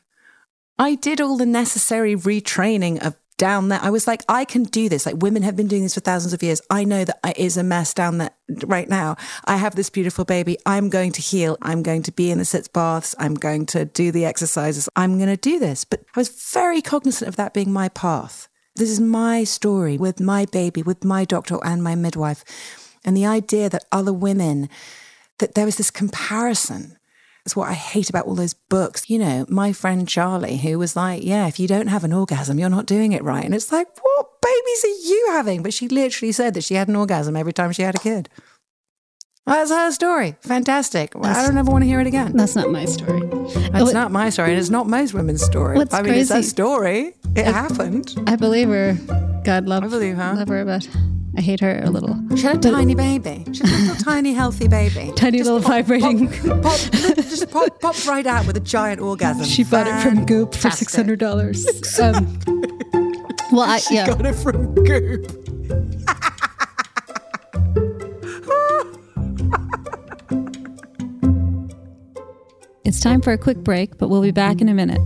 I 0.77 0.96
did 0.96 1.22
all 1.22 1.38
the 1.38 1.46
necessary 1.46 2.15
retraining 2.15 3.06
of 3.06 3.15
down 3.39 3.70
there. 3.70 3.79
I 3.82 3.89
was 3.89 4.06
like, 4.06 4.22
I 4.29 4.46
can 4.46 4.63
do 4.63 4.88
this. 4.88 5.08
Like 5.08 5.15
women 5.18 5.41
have 5.41 5.56
been 5.56 5.68
doing 5.68 5.82
this 5.82 5.96
for 5.96 6.01
thousands 6.01 6.34
of 6.34 6.44
years. 6.44 6.62
I 6.70 6.84
know 6.84 7.03
that 7.06 7.20
it 7.25 7.38
is 7.39 7.58
a 7.58 7.63
mess 7.63 7.96
down 7.96 8.20
there 8.20 8.32
right 8.65 8.88
now. 8.88 9.15
I 9.46 9.56
have 9.56 9.75
this 9.75 9.89
beautiful 9.89 10.25
baby. 10.25 10.58
I'm 10.68 10.89
going 10.89 11.13
to 11.13 11.22
heal. 11.22 11.58
I'm 11.62 11.82
going 11.82 12.03
to 12.03 12.12
be 12.12 12.29
in 12.29 12.38
the 12.38 12.46
sitz 12.46 12.68
baths. 12.68 13.15
I'm 13.18 13.34
going 13.34 13.65
to 13.68 13.86
do 13.86 14.12
the 14.12 14.25
exercises. 14.25 14.88
I'm 14.96 15.18
going 15.18 15.29
to 15.29 15.38
do 15.38 15.58
this. 15.58 15.86
But 15.86 16.01
I 16.15 16.20
was 16.20 16.29
very 16.53 16.82
cognizant 16.82 17.29
of 17.29 17.38
that 17.38 17.53
being 17.53 17.72
my 17.72 17.89
path. 17.89 18.49
This 18.79 18.91
is 18.91 19.01
my 19.01 19.43
story 19.43 19.98
with 19.98 20.21
my 20.21 20.45
baby, 20.45 20.81
with 20.81 21.03
my 21.03 21.25
doctor 21.25 21.59
and 21.65 21.83
my 21.83 21.95
midwife. 21.95 22.45
And 23.03 23.15
the 23.15 23.25
idea 23.25 23.67
that 23.67 23.83
other 23.91 24.13
women, 24.13 24.69
that 25.39 25.53
there 25.53 25.65
was 25.65 25.75
this 25.75 25.91
comparison. 25.91 26.98
That's 27.43 27.57
what 27.57 27.67
I 27.67 27.74
hate 27.74 28.09
about 28.09 28.25
all 28.25 28.36
those 28.36 28.53
books. 28.53 29.09
You 29.09 29.19
know, 29.19 29.45
my 29.50 29.74
friend 29.74 30.07
Charlie, 30.07 30.55
who 30.55 30.79
was 30.79 30.95
like, 30.95 31.25
Yeah, 31.25 31.45
if 31.48 31.59
you 31.59 31.67
don't 31.67 31.88
have 31.88 32.05
an 32.05 32.13
orgasm, 32.13 32.57
you're 32.57 32.69
not 32.69 32.86
doing 32.86 33.12
it 33.12 33.21
right. 33.21 33.43
And 33.43 33.53
it's 33.53 33.69
like, 33.69 33.88
What 34.01 34.41
babies 34.41 34.86
are 34.86 35.09
you 35.09 35.27
having? 35.31 35.62
But 35.62 35.74
she 35.74 35.89
literally 35.89 36.31
said 36.31 36.53
that 36.53 36.63
she 36.63 36.75
had 36.75 36.88
an 36.88 36.95
orgasm 36.95 37.36
every 37.36 37.51
time 37.51 37.74
she 37.74 37.81
had 37.81 37.95
a 37.95 38.00
kid. 38.00 38.29
That's 39.50 39.72
her 39.72 39.91
story. 39.91 40.36
Fantastic. 40.41 41.13
Well, 41.15 41.25
I 41.36 41.46
don't 41.46 41.58
ever 41.58 41.72
want 41.72 41.84
to 41.84 41.88
hear 41.88 42.00
it 42.00 42.08
again. 42.08 42.34
That's 42.36 42.56
not 42.56 42.72
my 42.72 42.86
story. 42.86 43.22
That's 43.72 43.94
not 43.94 44.12
my 44.12 44.29
story, 44.29 44.51
and 44.51 44.60
it's 44.60 44.70
not 44.70 44.88
most 44.88 45.13
women's 45.13 45.44
story. 45.44 45.75
What's 45.77 45.94
I 45.94 46.01
mean, 46.01 46.13
crazy- 46.13 46.22
it's 46.22 46.48
a 46.48 46.50
story. 46.50 47.15
It 47.36 47.46
happened. 47.46 48.15
I 48.27 48.36
believe 48.36 48.68
her. 48.70 48.94
God 49.44 49.65
love, 49.65 49.84
I 49.84 49.88
believe 49.88 50.15
her. 50.18 50.22
I 50.24 50.34
love 50.34 50.48
her, 50.50 50.65
but 50.65 50.88
I 51.38 51.41
hate 51.41 51.60
her 51.62 51.82
a 51.84 51.89
little. 51.89 52.15
She 52.36 52.44
had 52.44 52.63
a 52.63 52.72
tiny 52.72 52.94
baby. 52.96 53.46
She 53.53 53.62
had 53.68 53.72
a 53.79 53.82
little 53.88 53.96
tiny, 54.03 54.34
healthy 54.34 54.68
baby. 54.68 55.12
Tiny 55.15 55.41
little 55.41 55.60
vibrating. 55.60 56.27
Pop, 56.29 56.62
pop, 56.62 56.79
just 56.91 57.50
pop, 57.50 57.79
popped 57.79 58.06
right 58.06 58.25
out 58.27 58.46
with 58.46 58.58
a 58.58 58.62
giant 58.62 59.00
orgasm. 59.01 59.46
She 59.46 59.63
bought 59.63 59.88
it 59.88 60.01
from 60.01 60.25
Goop 60.25 60.53
for 60.53 60.70
six 60.70 60.96
hundred 60.96 61.20
dollars. 61.20 61.65
Um, 62.00 62.39
well, 63.51 63.62
I, 63.62 63.82
yeah, 63.89 64.06
Got 64.06 64.25
it 64.27 64.34
from 64.36 64.75
Goop. 64.75 65.25
It's 73.00 73.06
time 73.06 73.22
for 73.22 73.32
a 73.32 73.38
quick 73.38 73.60
break, 73.60 73.98
but 73.98 74.10
we'll 74.10 74.22
be 74.22 74.32
back 74.32 74.60
in 74.60 74.68
a 74.68 74.74
minute. 74.74 75.00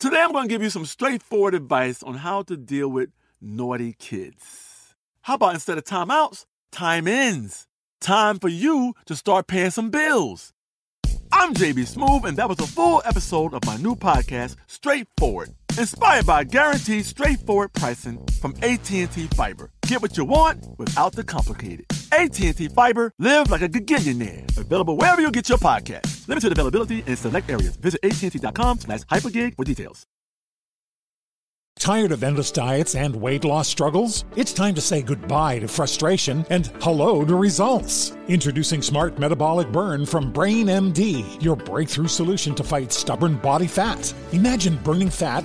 Today, 0.00 0.20
I'm 0.20 0.32
going 0.32 0.48
to 0.48 0.52
give 0.52 0.60
you 0.60 0.70
some 0.70 0.86
straightforward 0.86 1.54
advice 1.54 2.02
on 2.02 2.14
how 2.14 2.42
to 2.42 2.56
deal 2.56 2.88
with 2.88 3.10
naughty 3.40 3.94
kids. 3.96 4.96
How 5.20 5.34
about 5.34 5.54
instead 5.54 5.78
of 5.78 5.84
timeouts, 5.84 6.46
time 6.72 7.06
ins? 7.06 7.68
Time 8.00 8.40
for 8.40 8.48
you 8.48 8.94
to 9.06 9.14
start 9.14 9.46
paying 9.46 9.70
some 9.70 9.90
bills. 9.90 10.52
I'm 11.30 11.54
JB 11.54 11.94
Smoove, 11.94 12.24
and 12.24 12.36
that 12.38 12.48
was 12.48 12.58
a 12.58 12.66
full 12.66 13.02
episode 13.04 13.54
of 13.54 13.64
my 13.64 13.76
new 13.76 13.94
podcast, 13.94 14.56
Straightforward. 14.66 15.54
Inspired 15.78 16.26
by 16.26 16.42
guaranteed 16.42 17.06
straightforward 17.06 17.72
pricing 17.72 18.18
from 18.40 18.56
AT&T 18.64 19.06
Fiber. 19.36 19.70
Get 19.92 20.00
what 20.00 20.16
you 20.16 20.24
want 20.24 20.78
without 20.78 21.12
the 21.12 21.22
complicated. 21.22 21.84
AT&T 22.12 22.68
Fiber, 22.68 23.12
live 23.18 23.50
like 23.50 23.60
a 23.60 23.68
gigillionaire. 23.68 24.56
Available 24.56 24.96
wherever 24.96 25.20
you 25.20 25.30
get 25.30 25.50
your 25.50 25.58
podcast. 25.58 26.26
Limited 26.26 26.50
availability 26.50 27.04
in 27.06 27.14
select 27.14 27.50
areas. 27.50 27.76
Visit 27.76 28.00
AT&T.com 28.02 28.78
slash 28.78 29.00
hypergig 29.00 29.54
for 29.54 29.64
details. 29.64 30.06
Tired 31.78 32.12
of 32.12 32.22
endless 32.22 32.50
diets 32.52 32.94
and 32.94 33.16
weight 33.16 33.44
loss 33.44 33.68
struggles? 33.68 34.24
It's 34.36 34.52
time 34.52 34.74
to 34.76 34.80
say 34.80 35.02
goodbye 35.02 35.58
to 35.58 35.68
frustration 35.68 36.46
and 36.48 36.68
hello 36.80 37.24
to 37.24 37.34
results. 37.34 38.16
Introducing 38.28 38.80
Smart 38.80 39.18
Metabolic 39.18 39.70
Burn 39.72 40.06
from 40.06 40.32
Brain 40.32 40.68
MD, 40.68 41.42
your 41.42 41.56
breakthrough 41.56 42.08
solution 42.08 42.54
to 42.54 42.62
fight 42.64 42.92
stubborn 42.92 43.36
body 43.36 43.66
fat. 43.66 44.14
Imagine 44.32 44.76
burning 44.84 45.10
fat, 45.10 45.44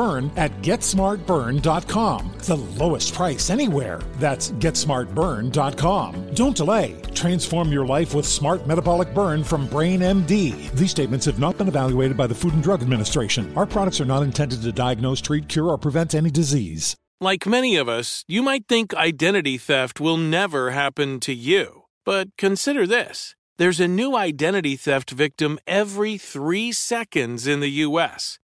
Burn 0.01 0.31
at 0.35 0.51
GetSmartBurn.com. 0.63 2.31
The 2.39 2.55
lowest 2.55 3.13
price 3.13 3.51
anywhere. 3.51 3.99
That's 4.15 4.49
GetSmartBurn.com. 4.53 6.33
Don't 6.33 6.57
delay. 6.57 6.99
Transform 7.13 7.71
your 7.71 7.85
life 7.85 8.15
with 8.15 8.25
Smart 8.25 8.65
Metabolic 8.65 9.13
Burn 9.13 9.43
from 9.43 9.67
Brain 9.67 9.99
MD. 9.99 10.71
These 10.71 10.89
statements 10.89 11.27
have 11.27 11.37
not 11.37 11.55
been 11.59 11.67
evaluated 11.67 12.17
by 12.17 12.25
the 12.25 12.33
Food 12.33 12.53
and 12.53 12.63
Drug 12.63 12.81
Administration. 12.81 13.53
Our 13.55 13.67
products 13.67 14.01
are 14.01 14.05
not 14.05 14.23
intended 14.23 14.63
to 14.63 14.71
diagnose, 14.71 15.21
treat, 15.21 15.47
cure, 15.47 15.67
or 15.67 15.77
prevent 15.77 16.15
any 16.15 16.31
disease. 16.31 16.95
Like 17.19 17.45
many 17.45 17.75
of 17.75 17.87
us, 17.87 18.25
you 18.27 18.41
might 18.41 18.67
think 18.67 18.95
identity 18.95 19.59
theft 19.59 19.99
will 19.99 20.17
never 20.17 20.71
happen 20.71 21.19
to 21.19 21.31
you. 21.31 21.83
But 22.05 22.29
consider 22.39 22.87
this 22.87 23.35
there's 23.59 23.79
a 23.79 23.87
new 23.87 24.15
identity 24.15 24.75
theft 24.75 25.11
victim 25.11 25.59
every 25.67 26.17
three 26.17 26.71
seconds 26.71 27.45
in 27.45 27.59
the 27.59 27.85
U.S. 27.85 28.39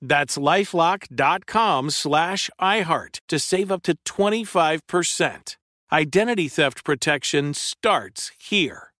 That's 0.00 0.36
lifelock.com 0.36 1.90
slash 1.90 2.50
iHeart 2.60 3.20
to 3.28 3.38
save 3.38 3.70
up 3.70 3.82
to 3.84 3.94
25%. 4.04 5.56
Identity 5.92 6.48
theft 6.48 6.84
protection 6.84 7.54
starts 7.54 8.30
here. 8.38 8.92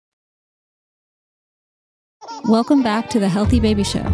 Welcome 2.45 2.83
back 2.83 3.09
to 3.11 3.19
the 3.19 3.29
Healthy 3.29 3.61
Baby 3.61 3.85
Show. 3.85 4.05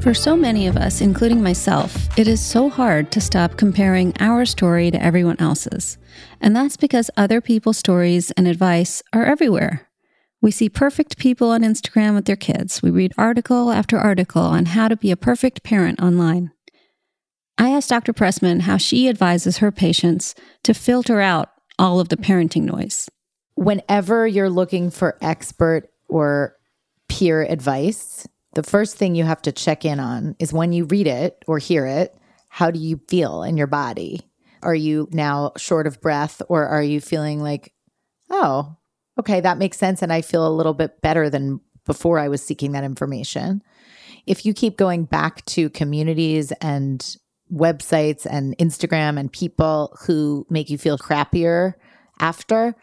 For 0.00 0.14
so 0.14 0.36
many 0.36 0.68
of 0.68 0.76
us, 0.76 1.00
including 1.00 1.42
myself, 1.42 2.16
it 2.16 2.28
is 2.28 2.40
so 2.40 2.70
hard 2.70 3.10
to 3.10 3.20
stop 3.20 3.56
comparing 3.56 4.14
our 4.20 4.46
story 4.46 4.90
to 4.92 5.02
everyone 5.02 5.40
else's. 5.40 5.98
And 6.40 6.54
that's 6.54 6.76
because 6.76 7.10
other 7.16 7.40
people's 7.40 7.78
stories 7.78 8.30
and 8.30 8.46
advice 8.46 9.02
are 9.12 9.24
everywhere. 9.24 9.88
We 10.42 10.50
see 10.50 10.68
perfect 10.68 11.18
people 11.18 11.50
on 11.50 11.62
Instagram 11.62 12.14
with 12.14 12.26
their 12.26 12.36
kids. 12.36 12.82
We 12.82 12.90
read 12.90 13.12
article 13.16 13.70
after 13.70 13.98
article 13.98 14.42
on 14.42 14.66
how 14.66 14.88
to 14.88 14.96
be 14.96 15.10
a 15.10 15.16
perfect 15.16 15.62
parent 15.62 16.00
online. 16.00 16.52
I 17.58 17.70
asked 17.70 17.88
Dr. 17.88 18.12
Pressman 18.12 18.60
how 18.60 18.76
she 18.76 19.08
advises 19.08 19.58
her 19.58 19.72
patients 19.72 20.34
to 20.64 20.74
filter 20.74 21.20
out 21.20 21.48
all 21.78 22.00
of 22.00 22.10
the 22.10 22.16
parenting 22.16 22.62
noise. 22.62 23.08
Whenever 23.54 24.26
you're 24.26 24.50
looking 24.50 24.90
for 24.90 25.16
expert 25.22 25.88
or 26.08 26.56
peer 27.08 27.42
advice, 27.42 28.26
the 28.54 28.62
first 28.62 28.96
thing 28.96 29.14
you 29.14 29.24
have 29.24 29.42
to 29.42 29.52
check 29.52 29.84
in 29.84 29.98
on 30.00 30.36
is 30.38 30.52
when 30.52 30.72
you 30.72 30.84
read 30.84 31.06
it 31.06 31.42
or 31.46 31.58
hear 31.58 31.86
it, 31.86 32.14
how 32.48 32.70
do 32.70 32.78
you 32.78 33.00
feel 33.08 33.42
in 33.42 33.56
your 33.56 33.66
body? 33.66 34.20
Are 34.62 34.74
you 34.74 35.08
now 35.12 35.52
short 35.56 35.86
of 35.86 36.00
breath 36.00 36.42
or 36.48 36.66
are 36.66 36.82
you 36.82 37.00
feeling 37.00 37.40
like, 37.40 37.72
oh, 38.30 38.76
okay, 39.18 39.40
that 39.40 39.58
makes 39.58 39.78
sense. 39.78 40.02
And 40.02 40.12
I 40.12 40.22
feel 40.22 40.46
a 40.46 40.52
little 40.52 40.74
bit 40.74 41.00
better 41.02 41.30
than 41.30 41.60
before 41.84 42.18
I 42.18 42.28
was 42.28 42.42
seeking 42.42 42.72
that 42.72 42.84
information. 42.84 43.62
If 44.26 44.44
you 44.44 44.52
keep 44.52 44.76
going 44.76 45.04
back 45.04 45.44
to 45.46 45.70
communities 45.70 46.52
and 46.60 47.16
websites 47.52 48.26
and 48.28 48.58
Instagram 48.58 49.18
and 49.18 49.32
people 49.32 49.96
who 50.04 50.46
make 50.50 50.68
you 50.68 50.78
feel 50.78 50.98
crappier 50.98 51.74
after, 52.18 52.74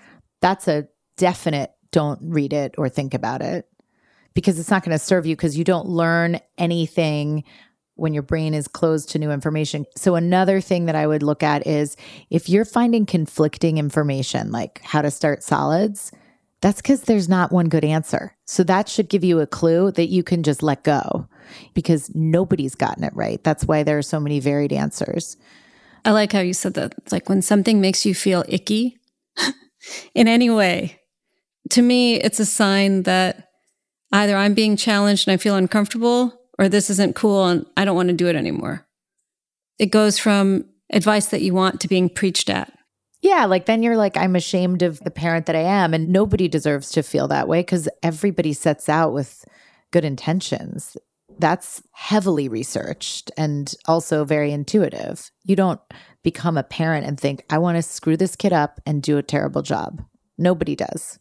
that's 0.42 0.68
a 0.68 0.88
definite 1.18 1.72
don't 1.92 2.20
read 2.24 2.54
it 2.54 2.76
or 2.78 2.90
think 2.90 3.14
about 3.14 3.42
it 3.42 3.68
because 4.34 4.60
it's 4.60 4.72
not 4.72 4.84
going 4.84 4.98
to 4.98 5.04
serve 5.04 5.26
you 5.26 5.36
because 5.36 5.58
you 5.58 5.64
don't 5.64 5.88
learn 5.88 6.40
anything 6.58 7.44
when 7.96 8.14
your 8.14 8.24
brain 8.24 8.54
is 8.54 8.68
closed 8.68 9.10
to 9.10 9.20
new 9.20 9.32
information. 9.32 9.86
So, 9.96 10.16
another 10.16 10.60
thing 10.60 10.86
that 10.86 10.96
I 10.96 11.06
would 11.06 11.22
look 11.22 11.44
at 11.44 11.68
is 11.68 11.96
if 12.30 12.50
you're 12.50 12.66
finding 12.66 13.06
conflicting 13.06 13.78
information, 13.78 14.52
like 14.52 14.82
how 14.82 15.02
to 15.02 15.12
start 15.12 15.44
solids, 15.44 16.12
that's 16.64 16.82
because 16.82 17.02
there's 17.02 17.28
not 17.28 17.52
one 17.52 17.68
good 17.68 17.84
answer. 17.84 18.38
So, 18.46 18.64
that 18.64 18.88
should 18.88 19.10
give 19.10 19.24
you 19.24 19.42
a 19.42 19.46
clue 19.46 19.92
that 19.92 20.08
you 20.08 20.24
can 20.24 20.44
just 20.44 20.64
let 20.64 20.86
go 20.86 21.28
because 21.74 22.10
nobody's 22.16 22.74
gotten 22.74 23.04
it 23.04 23.14
right. 23.14 23.44
That's 23.44 23.66
why 23.66 23.84
there 23.84 23.98
are 23.98 24.02
so 24.02 24.18
many 24.18 24.40
varied 24.40 24.72
answers. 24.72 25.36
I 26.06 26.12
like 26.12 26.32
how 26.32 26.40
you 26.40 26.54
said 26.54 26.76
that. 26.76 26.94
It's 27.00 27.12
like 27.12 27.28
when 27.28 27.42
something 27.42 27.82
makes 27.82 28.06
you 28.06 28.16
feel 28.16 28.46
icky 28.48 28.98
in 30.16 30.30
any 30.30 30.50
way, 30.50 31.02
to 31.72 31.82
me, 31.82 32.16
it's 32.16 32.40
a 32.40 32.46
sign 32.46 33.04
that 33.04 33.50
either 34.14 34.38
I'm 34.38 34.54
being 34.54 34.78
challenged 34.78 35.28
and 35.28 35.34
I 35.34 35.38
feel 35.38 35.58
uncomfortable, 35.58 36.34
or 36.58 36.70
this 36.70 36.90
isn't 36.90 37.16
cool 37.16 37.46
and 37.46 37.66
I 37.76 37.84
don't 37.84 37.96
want 37.98 38.08
to 38.08 38.16
do 38.16 38.28
it 38.28 38.38
anymore. 38.38 38.88
It 39.80 39.88
goes 39.88 40.18
from 40.18 40.64
advice 40.90 41.26
that 41.26 41.42
you 41.42 41.54
want 41.54 41.82
to 41.82 41.90
being 41.90 42.08
preached 42.08 42.50
at. 42.50 42.72
Yeah, 43.24 43.46
like 43.46 43.66
then 43.66 43.82
you're 43.82 43.98
like, 43.98 44.18
I'm 44.18 44.36
ashamed 44.36 44.82
of 44.84 45.00
the 45.00 45.10
parent 45.10 45.46
that 45.46 45.56
I 45.56 45.62
am. 45.62 45.94
And 45.94 46.10
nobody 46.10 46.50
deserves 46.50 46.92
to 46.92 47.02
feel 47.02 47.30
that 47.30 47.48
way 47.48 47.62
because 47.62 47.88
everybody 48.04 48.52
sets 48.52 48.90
out 48.90 49.14
with 49.14 49.46
good 49.92 50.04
intentions. 50.04 50.98
That's 51.40 51.82
heavily 51.94 52.50
researched 52.50 53.32
and 53.38 53.74
also 53.88 54.26
very 54.26 54.52
intuitive. 54.52 55.32
You 55.46 55.56
don't 55.56 55.80
become 56.22 56.58
a 56.58 56.64
parent 56.64 57.08
and 57.08 57.18
think, 57.18 57.46
I 57.50 57.60
want 57.60 57.78
to 57.78 57.82
screw 57.82 58.18
this 58.18 58.36
kid 58.36 58.52
up 58.52 58.82
and 58.86 59.02
do 59.02 59.18
a 59.18 59.24
terrible 59.24 59.62
job. 59.62 60.04
Nobody 60.38 60.76
does. 60.76 61.18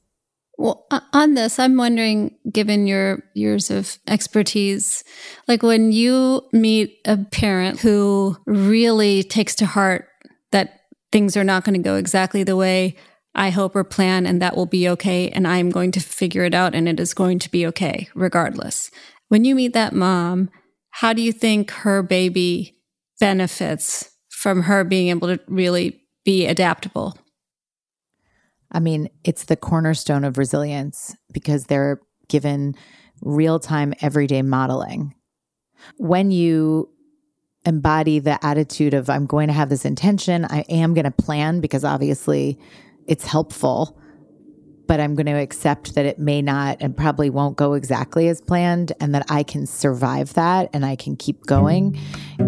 Well, 0.59 0.87
on 1.13 1.35
this, 1.35 1.59
I'm 1.59 1.77
wondering, 1.77 2.37
given 2.53 2.87
your 2.87 3.23
years 3.35 3.71
of 3.71 3.99
expertise, 4.07 5.03
like 5.47 5.63
when 5.63 5.93
you 5.93 6.43
meet 6.53 6.99
a 7.05 7.17
parent 7.17 7.81
who 7.81 8.37
really 8.45 9.23
takes 9.23 9.55
to 9.57 9.67
heart 9.67 10.09
that 10.51 10.82
things 11.13 11.37
are 11.37 11.45
not 11.45 11.65
going 11.65 11.75
to 11.75 11.87
go 11.87 11.95
exactly 11.95 12.43
the 12.43 12.57
way 12.57 12.97
I 13.35 13.51
hope 13.51 13.75
or 13.77 13.85
plan, 13.85 14.27
and 14.27 14.43
that 14.43 14.57
will 14.57 14.67
be 14.67 14.89
okay, 14.91 15.31
and 15.31 15.47
I'm 15.47 15.71
going 15.71 15.93
to 15.93 16.01
figure 16.01 16.45
it 16.45 16.55
out, 16.55 16.75
and 16.75 16.89
it 16.89 17.01
is 17.01 17.15
going 17.15 17.39
to 17.41 17.51
be 17.51 17.67
okay, 17.69 18.09
regardless. 18.15 18.91
When 19.29 19.45
you 19.45 19.55
meet 19.55 19.73
that 19.73 19.95
mom, 19.95 20.51
how 20.91 21.15
do 21.15 21.23
you 21.23 21.33
think 21.33 21.71
her 21.71 22.03
baby 22.03 22.77
benefits 23.21 24.11
from 24.29 24.63
her 24.63 24.85
being 24.85 25.09
able 25.09 25.29
to 25.29 25.41
really 25.47 26.03
be 26.25 26.47
adaptable? 26.47 27.17
I 28.71 28.81
mean, 28.81 29.09
it's 29.25 29.45
the 29.45 29.57
cornerstone 29.57 30.25
of 30.25 30.37
resilience 30.37 31.17
because 31.33 31.65
they're 31.65 32.01
given 32.29 32.75
real 33.23 33.59
time, 33.59 33.95
everyday 34.03 34.43
modeling. 34.43 35.15
When 35.97 36.31
you 36.31 36.91
embody 37.65 38.19
the 38.19 38.45
attitude 38.45 38.95
of, 38.95 39.09
I'm 39.09 39.27
going 39.27 39.49
to 39.49 39.53
have 39.53 39.69
this 39.69 39.85
intention, 39.85 40.45
I 40.45 40.65
am 40.69 40.95
going 40.95 41.05
to 41.05 41.11
plan 41.11 41.61
because 41.61 41.85
obviously 41.85 42.59
it's 43.07 43.27
helpful, 43.27 43.99
but 44.87 45.01
I'm 45.01 45.15
going 45.15 45.27
to 45.27 45.33
accept 45.33 45.95
that 45.95 46.05
it 46.05 46.19
may 46.19 46.43
not 46.43 46.79
and 46.81 46.97
probably 46.97 47.31
won't 47.31 47.57
go 47.57 47.75
exactly 47.75 48.29
as 48.29 48.41
planned 48.41 48.93
and 49.01 49.15
that 49.15 49.25
I 49.29 49.43
can 49.43 49.67
survive 49.67 50.35
that 50.35 50.71
and 50.73 50.85
I 50.85 50.97
can 50.97 51.17
keep 51.17 51.47
going. 51.47 51.99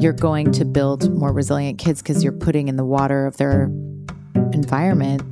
You're 0.01 0.13
going 0.13 0.51
to 0.53 0.65
build 0.65 1.13
more 1.15 1.33
resilient 1.33 1.79
kids 1.79 2.03
because 2.03 2.23
you're 2.23 2.33
putting 2.33 2.69
in 2.69 2.77
the 2.77 2.85
water 2.85 3.27
of 3.27 3.37
their 3.37 3.65
environment 4.53 5.23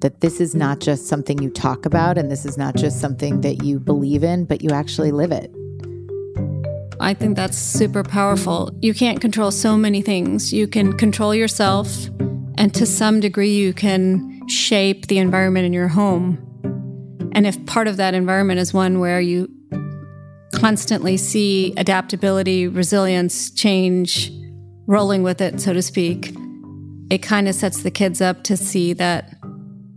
that 0.00 0.20
this 0.20 0.40
is 0.40 0.54
not 0.54 0.80
just 0.80 1.06
something 1.06 1.42
you 1.42 1.50
talk 1.50 1.84
about 1.84 2.16
and 2.16 2.30
this 2.30 2.46
is 2.46 2.56
not 2.56 2.74
just 2.74 3.00
something 3.00 3.42
that 3.42 3.62
you 3.64 3.78
believe 3.78 4.24
in, 4.24 4.44
but 4.44 4.62
you 4.62 4.70
actually 4.70 5.10
live 5.10 5.32
it. 5.32 5.54
I 7.00 7.14
think 7.14 7.34
that's 7.34 7.56
super 7.56 8.02
powerful. 8.02 8.70
You 8.82 8.92
can't 8.92 9.20
control 9.20 9.50
so 9.50 9.76
many 9.76 10.02
things. 10.02 10.52
You 10.52 10.68
can 10.68 10.92
control 10.98 11.34
yourself, 11.34 12.06
and 12.58 12.74
to 12.74 12.84
some 12.84 13.20
degree, 13.20 13.54
you 13.54 13.72
can 13.72 14.46
shape 14.48 15.06
the 15.06 15.18
environment 15.18 15.64
in 15.64 15.72
your 15.72 15.88
home. 15.88 16.38
And 17.32 17.46
if 17.46 17.64
part 17.64 17.88
of 17.88 17.96
that 17.96 18.12
environment 18.12 18.60
is 18.60 18.74
one 18.74 18.98
where 19.00 19.20
you 19.20 19.48
constantly 20.54 21.16
see 21.16 21.72
adaptability, 21.78 22.68
resilience, 22.68 23.50
change, 23.50 24.30
rolling 24.86 25.22
with 25.22 25.40
it, 25.40 25.60
so 25.60 25.72
to 25.72 25.80
speak, 25.80 26.34
it 27.10 27.22
kind 27.22 27.48
of 27.48 27.54
sets 27.54 27.82
the 27.82 27.90
kids 27.90 28.20
up 28.20 28.42
to 28.44 28.56
see 28.58 28.92
that 28.92 29.34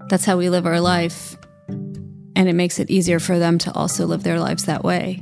that's 0.09 0.23
how 0.23 0.37
we 0.37 0.49
live 0.49 0.65
our 0.65 0.79
life. 0.79 1.35
And 1.67 2.47
it 2.47 2.53
makes 2.53 2.79
it 2.79 2.89
easier 2.89 3.19
for 3.19 3.37
them 3.37 3.57
to 3.59 3.73
also 3.73 4.05
live 4.05 4.23
their 4.23 4.39
lives 4.39 4.65
that 4.65 4.83
way. 4.83 5.21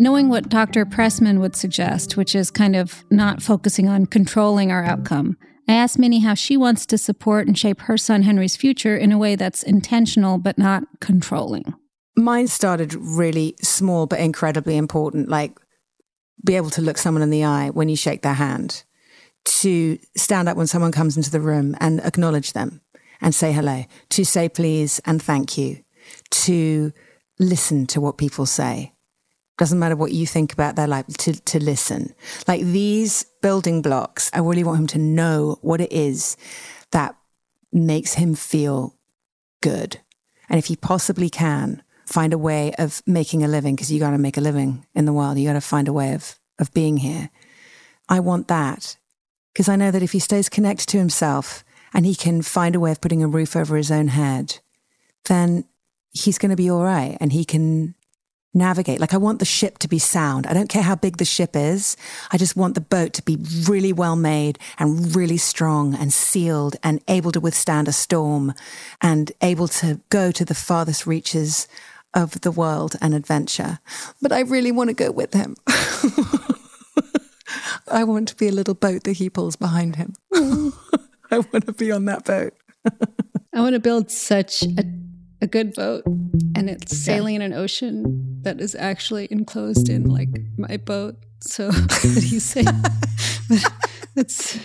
Knowing 0.00 0.28
what 0.28 0.48
Dr. 0.48 0.86
Pressman 0.86 1.40
would 1.40 1.56
suggest, 1.56 2.16
which 2.16 2.36
is 2.36 2.52
kind 2.52 2.76
of 2.76 3.04
not 3.10 3.42
focusing 3.42 3.88
on 3.88 4.06
controlling 4.06 4.70
our 4.70 4.84
outcome, 4.84 5.36
I 5.66 5.72
asked 5.72 5.98
Minnie 5.98 6.20
how 6.20 6.34
she 6.34 6.56
wants 6.56 6.86
to 6.86 6.96
support 6.96 7.48
and 7.48 7.58
shape 7.58 7.80
her 7.80 7.98
son 7.98 8.22
Henry's 8.22 8.56
future 8.56 8.96
in 8.96 9.10
a 9.10 9.18
way 9.18 9.34
that's 9.34 9.64
intentional 9.64 10.38
but 10.38 10.56
not 10.56 10.84
controlling. 11.00 11.74
Mine 12.16 12.46
started 12.46 12.94
really 12.94 13.56
small 13.60 14.06
but 14.06 14.20
incredibly 14.20 14.76
important, 14.76 15.28
like 15.28 15.58
be 16.44 16.54
able 16.54 16.70
to 16.70 16.80
look 16.80 16.96
someone 16.96 17.22
in 17.22 17.30
the 17.30 17.42
eye 17.42 17.70
when 17.70 17.88
you 17.88 17.96
shake 17.96 18.22
their 18.22 18.34
hand, 18.34 18.84
to 19.46 19.98
stand 20.16 20.48
up 20.48 20.56
when 20.56 20.68
someone 20.68 20.92
comes 20.92 21.16
into 21.16 21.32
the 21.32 21.40
room 21.40 21.76
and 21.80 21.98
acknowledge 22.00 22.52
them 22.52 22.82
and 23.20 23.34
say 23.34 23.50
hello, 23.50 23.84
to 24.10 24.24
say 24.24 24.48
please 24.48 25.00
and 25.04 25.20
thank 25.20 25.58
you, 25.58 25.82
to 26.30 26.92
listen 27.40 27.84
to 27.88 28.00
what 28.00 28.16
people 28.16 28.46
say. 28.46 28.92
Doesn't 29.58 29.78
matter 29.78 29.96
what 29.96 30.12
you 30.12 30.26
think 30.26 30.52
about 30.52 30.76
their 30.76 30.86
life, 30.86 31.06
to, 31.18 31.32
to 31.32 31.62
listen. 31.62 32.14
Like 32.46 32.62
these 32.62 33.24
building 33.42 33.82
blocks, 33.82 34.30
I 34.32 34.38
really 34.38 34.64
want 34.64 34.80
him 34.80 34.86
to 34.88 34.98
know 34.98 35.58
what 35.62 35.80
it 35.80 35.92
is 35.92 36.36
that 36.92 37.16
makes 37.72 38.14
him 38.14 38.34
feel 38.34 38.94
good. 39.60 40.00
And 40.48 40.58
if 40.58 40.66
he 40.66 40.76
possibly 40.76 41.28
can, 41.28 41.82
find 42.06 42.32
a 42.32 42.38
way 42.38 42.72
of 42.78 43.02
making 43.06 43.44
a 43.44 43.48
living, 43.48 43.74
because 43.74 43.92
you 43.92 44.00
got 44.00 44.12
to 44.12 44.18
make 44.18 44.36
a 44.36 44.40
living 44.40 44.86
in 44.94 45.04
the 45.04 45.12
world. 45.12 45.38
You 45.38 45.48
got 45.48 45.54
to 45.54 45.60
find 45.60 45.88
a 45.88 45.92
way 45.92 46.14
of, 46.14 46.38
of 46.58 46.72
being 46.72 46.96
here. 46.96 47.30
I 48.08 48.20
want 48.20 48.48
that 48.48 48.96
because 49.52 49.68
I 49.68 49.76
know 49.76 49.90
that 49.90 50.02
if 50.02 50.12
he 50.12 50.18
stays 50.18 50.48
connected 50.48 50.86
to 50.86 50.98
himself 50.98 51.64
and 51.92 52.06
he 52.06 52.14
can 52.14 52.42
find 52.42 52.74
a 52.74 52.80
way 52.80 52.92
of 52.92 53.00
putting 53.00 53.22
a 53.22 53.28
roof 53.28 53.56
over 53.56 53.76
his 53.76 53.90
own 53.90 54.08
head, 54.08 54.60
then 55.24 55.64
he's 56.12 56.38
going 56.38 56.50
to 56.50 56.56
be 56.56 56.70
all 56.70 56.84
right 56.84 57.18
and 57.20 57.32
he 57.32 57.44
can 57.44 57.94
navigate. 58.54 59.00
Like 59.00 59.14
I 59.14 59.18
want 59.18 59.38
the 59.38 59.44
ship 59.44 59.78
to 59.78 59.88
be 59.88 59.98
sound. 59.98 60.46
I 60.46 60.54
don't 60.54 60.68
care 60.68 60.82
how 60.82 60.94
big 60.94 61.18
the 61.18 61.24
ship 61.24 61.54
is. 61.54 61.96
I 62.32 62.38
just 62.38 62.56
want 62.56 62.74
the 62.74 62.80
boat 62.80 63.12
to 63.14 63.22
be 63.22 63.38
really 63.68 63.92
well 63.92 64.16
made 64.16 64.58
and 64.78 65.14
really 65.14 65.36
strong 65.36 65.94
and 65.94 66.12
sealed 66.12 66.76
and 66.82 67.00
able 67.08 67.32
to 67.32 67.40
withstand 67.40 67.88
a 67.88 67.92
storm 67.92 68.54
and 69.00 69.32
able 69.42 69.68
to 69.68 70.00
go 70.08 70.30
to 70.32 70.44
the 70.44 70.54
farthest 70.54 71.06
reaches 71.06 71.68
of 72.14 72.40
the 72.40 72.50
world 72.50 72.96
and 73.00 73.14
adventure. 73.14 73.80
But 74.20 74.32
I 74.32 74.40
really 74.40 74.72
want 74.72 74.88
to 74.88 74.94
go 74.94 75.10
with 75.10 75.34
him. 75.34 75.56
I 77.90 78.04
want 78.04 78.28
to 78.28 78.36
be 78.36 78.48
a 78.48 78.52
little 78.52 78.74
boat 78.74 79.04
that 79.04 79.12
he 79.12 79.30
pulls 79.30 79.56
behind 79.56 79.96
him. 79.96 80.14
I 81.30 81.38
want 81.38 81.66
to 81.66 81.72
be 81.72 81.92
on 81.92 82.06
that 82.06 82.24
boat. 82.24 82.54
I 83.54 83.60
want 83.60 83.74
to 83.74 83.80
build 83.80 84.10
such 84.10 84.62
a 84.62 84.84
a 85.40 85.46
good 85.46 85.74
boat 85.74 86.04
and 86.06 86.68
it's 86.68 86.96
sailing 86.96 87.34
yeah. 87.34 87.46
in 87.46 87.52
an 87.52 87.58
ocean 87.58 88.27
that 88.48 88.62
is 88.62 88.74
actually 88.74 89.28
enclosed 89.30 89.90
in 89.90 90.08
like 90.08 90.30
my 90.56 90.78
boat. 90.78 91.16
So 91.40 91.66
what 91.70 92.00
do 92.00 92.26
you 92.26 92.40
say? 92.40 92.64
it's 94.16 94.58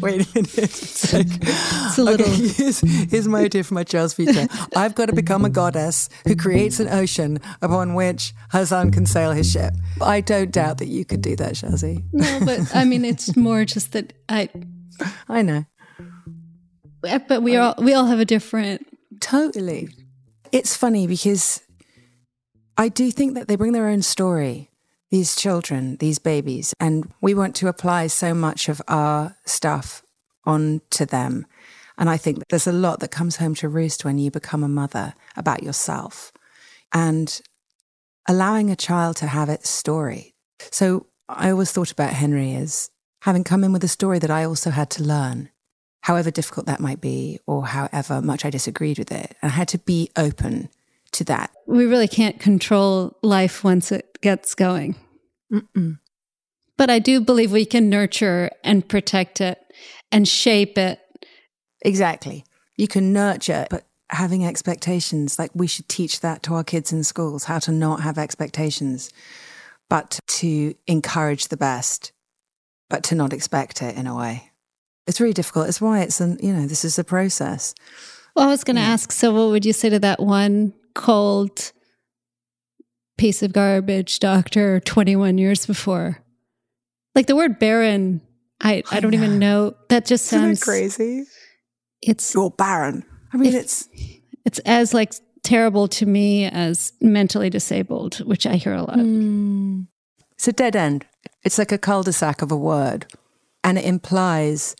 wait 0.00 0.22
a 0.22 0.28
minute. 0.32 0.58
It's, 0.58 1.12
like, 1.12 1.26
it's 1.26 1.98
a 1.98 2.04
little. 2.04 2.24
Okay, 2.24 2.48
here's, 2.48 2.80
here's 3.10 3.26
my 3.26 3.40
idea 3.40 3.64
for 3.64 3.74
my 3.74 3.82
child's 3.82 4.14
future. 4.14 4.46
I've 4.76 4.94
got 4.94 5.06
to 5.06 5.12
become 5.12 5.44
a 5.44 5.50
goddess 5.50 6.08
who 6.24 6.36
creates 6.36 6.78
an 6.78 6.88
ocean 6.88 7.40
upon 7.62 7.94
which 7.94 8.32
her 8.50 8.64
son 8.64 8.92
can 8.92 9.06
sail 9.06 9.32
his 9.32 9.50
ship. 9.50 9.74
I 10.00 10.20
don't 10.20 10.52
doubt 10.52 10.78
that 10.78 10.86
you 10.86 11.04
could 11.04 11.20
do 11.20 11.34
that, 11.34 11.54
Shazi. 11.54 12.04
No, 12.12 12.40
but 12.44 12.76
I 12.76 12.84
mean, 12.84 13.04
it's 13.04 13.36
more 13.36 13.64
just 13.64 13.90
that 13.92 14.12
I. 14.28 14.48
I 15.28 15.42
know. 15.42 15.66
But 17.02 17.42
we 17.42 17.56
all 17.56 17.74
we 17.78 17.92
all 17.92 18.06
have 18.06 18.20
a 18.20 18.24
different. 18.24 18.86
Totally. 19.18 19.88
It's 20.52 20.76
funny 20.76 21.08
because 21.08 21.60
I 22.78 22.88
do 22.88 23.10
think 23.10 23.34
that 23.34 23.48
they 23.48 23.56
bring 23.56 23.72
their 23.72 23.88
own 23.88 24.02
story, 24.02 24.70
these 25.10 25.34
children, 25.34 25.96
these 25.96 26.18
babies, 26.18 26.74
and 26.78 27.10
we 27.20 27.34
want 27.34 27.54
to 27.56 27.68
apply 27.68 28.08
so 28.08 28.34
much 28.34 28.68
of 28.68 28.82
our 28.88 29.36
stuff 29.46 30.02
onto 30.44 31.06
them. 31.06 31.46
And 31.98 32.10
I 32.10 32.18
think 32.18 32.42
there's 32.50 32.66
a 32.66 32.72
lot 32.72 33.00
that 33.00 33.10
comes 33.10 33.36
home 33.36 33.54
to 33.56 33.68
roost 33.68 34.04
when 34.04 34.18
you 34.18 34.30
become 34.30 34.62
a 34.62 34.68
mother 34.68 35.14
about 35.36 35.62
yourself 35.62 36.32
and 36.92 37.40
allowing 38.28 38.70
a 38.70 38.76
child 38.76 39.16
to 39.16 39.26
have 39.26 39.48
its 39.48 39.70
story. 39.70 40.34
So 40.70 41.06
I 41.28 41.50
always 41.50 41.72
thought 41.72 41.90
about 41.90 42.12
Henry 42.12 42.54
as 42.54 42.90
having 43.22 43.44
come 43.44 43.64
in 43.64 43.72
with 43.72 43.84
a 43.84 43.88
story 43.88 44.18
that 44.18 44.30
I 44.30 44.44
also 44.44 44.70
had 44.70 44.90
to 44.90 45.02
learn 45.02 45.50
however 46.02 46.30
difficult 46.30 46.66
that 46.66 46.78
might 46.78 47.00
be 47.00 47.40
or 47.46 47.66
however 47.66 48.22
much 48.22 48.44
I 48.44 48.50
disagreed 48.50 48.98
with 48.98 49.10
it. 49.10 49.34
And 49.42 49.50
I 49.50 49.54
had 49.54 49.68
to 49.68 49.78
be 49.78 50.10
open 50.16 50.68
to 51.16 51.24
that. 51.24 51.50
We 51.66 51.86
really 51.86 52.08
can't 52.08 52.38
control 52.38 53.16
life 53.22 53.64
once 53.64 53.92
it 53.92 54.18
gets 54.20 54.54
going. 54.54 54.96
Mm-mm. 55.52 55.98
But 56.76 56.90
I 56.90 56.98
do 56.98 57.20
believe 57.20 57.52
we 57.52 57.64
can 57.64 57.88
nurture 57.88 58.50
and 58.62 58.86
protect 58.86 59.40
it 59.40 59.58
and 60.12 60.28
shape 60.28 60.76
it. 60.76 61.00
Exactly. 61.82 62.44
You 62.76 62.88
can 62.88 63.12
nurture, 63.12 63.66
but 63.70 63.86
having 64.10 64.44
expectations, 64.44 65.38
like 65.38 65.50
we 65.54 65.66
should 65.66 65.88
teach 65.88 66.20
that 66.20 66.42
to 66.44 66.54
our 66.54 66.64
kids 66.64 66.92
in 66.92 67.02
schools, 67.02 67.44
how 67.44 67.58
to 67.60 67.72
not 67.72 68.02
have 68.02 68.18
expectations, 68.18 69.10
but 69.88 70.20
to 70.26 70.74
encourage 70.86 71.48
the 71.48 71.56
best, 71.56 72.12
but 72.90 73.02
to 73.04 73.14
not 73.14 73.32
expect 73.32 73.82
it 73.82 73.96
in 73.96 74.06
a 74.06 74.16
way. 74.16 74.50
It's 75.06 75.20
really 75.20 75.32
difficult. 75.32 75.68
It's 75.68 75.80
why 75.80 76.00
it's 76.00 76.20
an 76.20 76.38
you 76.42 76.52
know 76.52 76.66
this 76.66 76.84
is 76.84 76.98
a 76.98 77.04
process. 77.04 77.74
Well, 78.34 78.48
I 78.48 78.50
was 78.50 78.64
going 78.64 78.76
to 78.76 78.82
yeah. 78.82 78.88
ask. 78.88 79.12
So, 79.12 79.32
what 79.32 79.50
would 79.50 79.64
you 79.64 79.72
say 79.72 79.88
to 79.88 79.98
that 80.00 80.20
one 80.20 80.74
cold 80.96 81.72
piece 83.16 83.42
of 83.42 83.52
garbage 83.52 84.18
doctor 84.18 84.80
21 84.80 85.38
years 85.38 85.66
before? 85.66 86.22
Like 87.14 87.26
the 87.26 87.36
word 87.36 87.58
barren, 87.58 88.20
I 88.60 88.82
I 88.90 89.00
don't 89.00 89.14
even 89.14 89.38
know. 89.38 89.76
That 89.88 90.06
just 90.06 90.26
sounds 90.26 90.62
crazy. 90.62 91.24
It's 92.02 92.34
you're 92.34 92.50
barren. 92.50 93.04
I 93.32 93.36
mean, 93.36 93.54
it's 93.54 93.88
it's 94.44 94.58
as 94.60 94.92
like 94.92 95.14
terrible 95.42 95.88
to 95.88 96.06
me 96.06 96.46
as 96.46 96.92
mentally 97.00 97.50
disabled, 97.50 98.16
which 98.26 98.46
I 98.46 98.56
hear 98.56 98.74
a 98.74 98.82
lot. 98.82 98.98
Mm. 98.98 99.86
It's 100.32 100.48
a 100.48 100.52
dead 100.52 100.76
end. 100.76 101.06
It's 101.44 101.58
like 101.58 101.72
a 101.72 101.78
cul-de-sac 101.78 102.42
of 102.42 102.52
a 102.52 102.56
word, 102.56 103.06
and 103.64 103.78
it 103.78 103.84
implies 103.84 104.76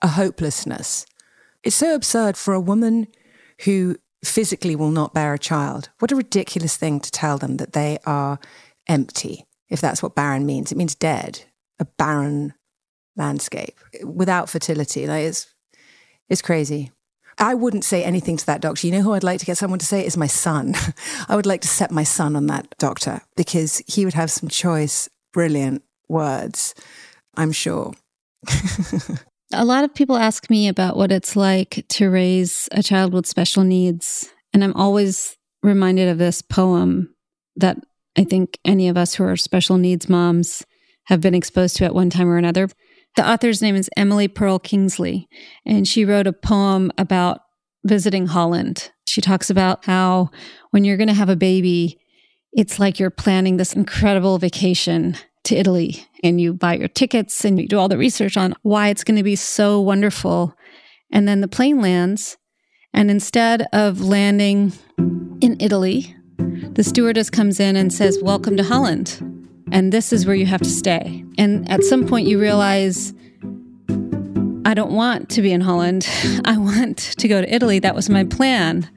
a 0.00 0.08
hopelessness. 0.08 1.04
It's 1.62 1.76
so 1.76 1.94
absurd 1.94 2.36
for 2.36 2.54
a 2.54 2.60
woman 2.60 3.08
who 3.64 3.96
physically 4.24 4.76
will 4.76 4.90
not 4.90 5.14
bear 5.14 5.34
a 5.34 5.38
child. 5.38 5.88
What 5.98 6.12
a 6.12 6.16
ridiculous 6.16 6.76
thing 6.76 7.00
to 7.00 7.10
tell 7.10 7.38
them 7.38 7.56
that 7.56 7.72
they 7.72 7.98
are 8.04 8.38
empty, 8.88 9.46
if 9.68 9.80
that's 9.80 10.02
what 10.02 10.14
barren 10.14 10.46
means. 10.46 10.72
It 10.72 10.78
means 10.78 10.94
dead, 10.94 11.44
a 11.78 11.84
barren 11.84 12.54
landscape 13.16 13.78
without 14.04 14.48
fertility. 14.48 15.06
Like 15.06 15.24
it's, 15.24 15.52
it's 16.28 16.42
crazy. 16.42 16.90
I 17.38 17.54
wouldn't 17.54 17.84
say 17.84 18.04
anything 18.04 18.36
to 18.36 18.46
that 18.46 18.60
doctor. 18.60 18.86
You 18.86 18.92
know 18.92 19.00
who 19.02 19.14
I'd 19.14 19.24
like 19.24 19.40
to 19.40 19.46
get 19.46 19.56
someone 19.56 19.78
to 19.78 19.86
say 19.86 20.04
is 20.04 20.16
my 20.16 20.26
son. 20.26 20.74
I 21.28 21.36
would 21.36 21.46
like 21.46 21.62
to 21.62 21.68
set 21.68 21.90
my 21.90 22.04
son 22.04 22.36
on 22.36 22.46
that 22.48 22.74
doctor 22.78 23.22
because 23.36 23.82
he 23.86 24.04
would 24.04 24.14
have 24.14 24.30
some 24.30 24.48
choice, 24.48 25.08
brilliant 25.32 25.82
words, 26.08 26.74
I'm 27.36 27.52
sure. 27.52 27.94
A 29.52 29.64
lot 29.64 29.82
of 29.82 29.94
people 29.94 30.16
ask 30.16 30.48
me 30.48 30.68
about 30.68 30.96
what 30.96 31.10
it's 31.10 31.34
like 31.34 31.84
to 31.88 32.08
raise 32.08 32.68
a 32.70 32.82
child 32.82 33.12
with 33.12 33.26
special 33.26 33.64
needs. 33.64 34.30
And 34.52 34.62
I'm 34.62 34.76
always 34.76 35.36
reminded 35.62 36.08
of 36.08 36.18
this 36.18 36.40
poem 36.40 37.14
that 37.56 37.76
I 38.16 38.24
think 38.24 38.58
any 38.64 38.88
of 38.88 38.96
us 38.96 39.14
who 39.14 39.24
are 39.24 39.36
special 39.36 39.76
needs 39.76 40.08
moms 40.08 40.64
have 41.04 41.20
been 41.20 41.34
exposed 41.34 41.76
to 41.76 41.84
at 41.84 41.94
one 41.94 42.10
time 42.10 42.28
or 42.28 42.36
another. 42.36 42.68
The 43.16 43.28
author's 43.28 43.60
name 43.60 43.74
is 43.74 43.90
Emily 43.96 44.28
Perl 44.28 44.60
Kingsley, 44.60 45.28
and 45.66 45.86
she 45.86 46.04
wrote 46.04 46.28
a 46.28 46.32
poem 46.32 46.92
about 46.96 47.40
visiting 47.84 48.26
Holland. 48.28 48.92
She 49.04 49.20
talks 49.20 49.50
about 49.50 49.84
how 49.84 50.30
when 50.70 50.84
you're 50.84 50.96
going 50.96 51.08
to 51.08 51.14
have 51.14 51.28
a 51.28 51.34
baby, 51.34 51.98
it's 52.52 52.78
like 52.78 53.00
you're 53.00 53.10
planning 53.10 53.56
this 53.56 53.72
incredible 53.72 54.38
vacation 54.38 55.16
to 55.44 55.56
Italy 55.56 56.06
and 56.22 56.40
you 56.40 56.52
buy 56.52 56.74
your 56.74 56.88
tickets 56.88 57.44
and 57.44 57.60
you 57.60 57.66
do 57.66 57.78
all 57.78 57.88
the 57.88 57.98
research 57.98 58.36
on 58.36 58.54
why 58.62 58.88
it's 58.88 59.04
going 59.04 59.16
to 59.16 59.22
be 59.22 59.36
so 59.36 59.80
wonderful. 59.80 60.54
And 61.10 61.26
then 61.26 61.40
the 61.40 61.48
plane 61.48 61.80
lands. 61.80 62.36
And 62.92 63.10
instead 63.10 63.66
of 63.72 64.00
landing 64.00 64.72
in 65.40 65.56
Italy, 65.60 66.14
the 66.38 66.84
stewardess 66.84 67.30
comes 67.30 67.60
in 67.60 67.76
and 67.76 67.92
says, 67.92 68.18
Welcome 68.22 68.56
to 68.56 68.64
Holland. 68.64 69.20
And 69.72 69.92
this 69.92 70.12
is 70.12 70.26
where 70.26 70.34
you 70.34 70.46
have 70.46 70.60
to 70.62 70.68
stay. 70.68 71.24
And 71.38 71.70
at 71.70 71.84
some 71.84 72.06
point, 72.06 72.26
you 72.26 72.40
realize, 72.40 73.14
I 74.64 74.74
don't 74.74 74.92
want 74.92 75.30
to 75.30 75.42
be 75.42 75.52
in 75.52 75.60
Holland. 75.60 76.08
I 76.44 76.58
want 76.58 76.98
to 76.98 77.28
go 77.28 77.40
to 77.40 77.54
Italy. 77.54 77.78
That 77.78 77.94
was 77.94 78.10
my 78.10 78.24
plan. 78.24 78.88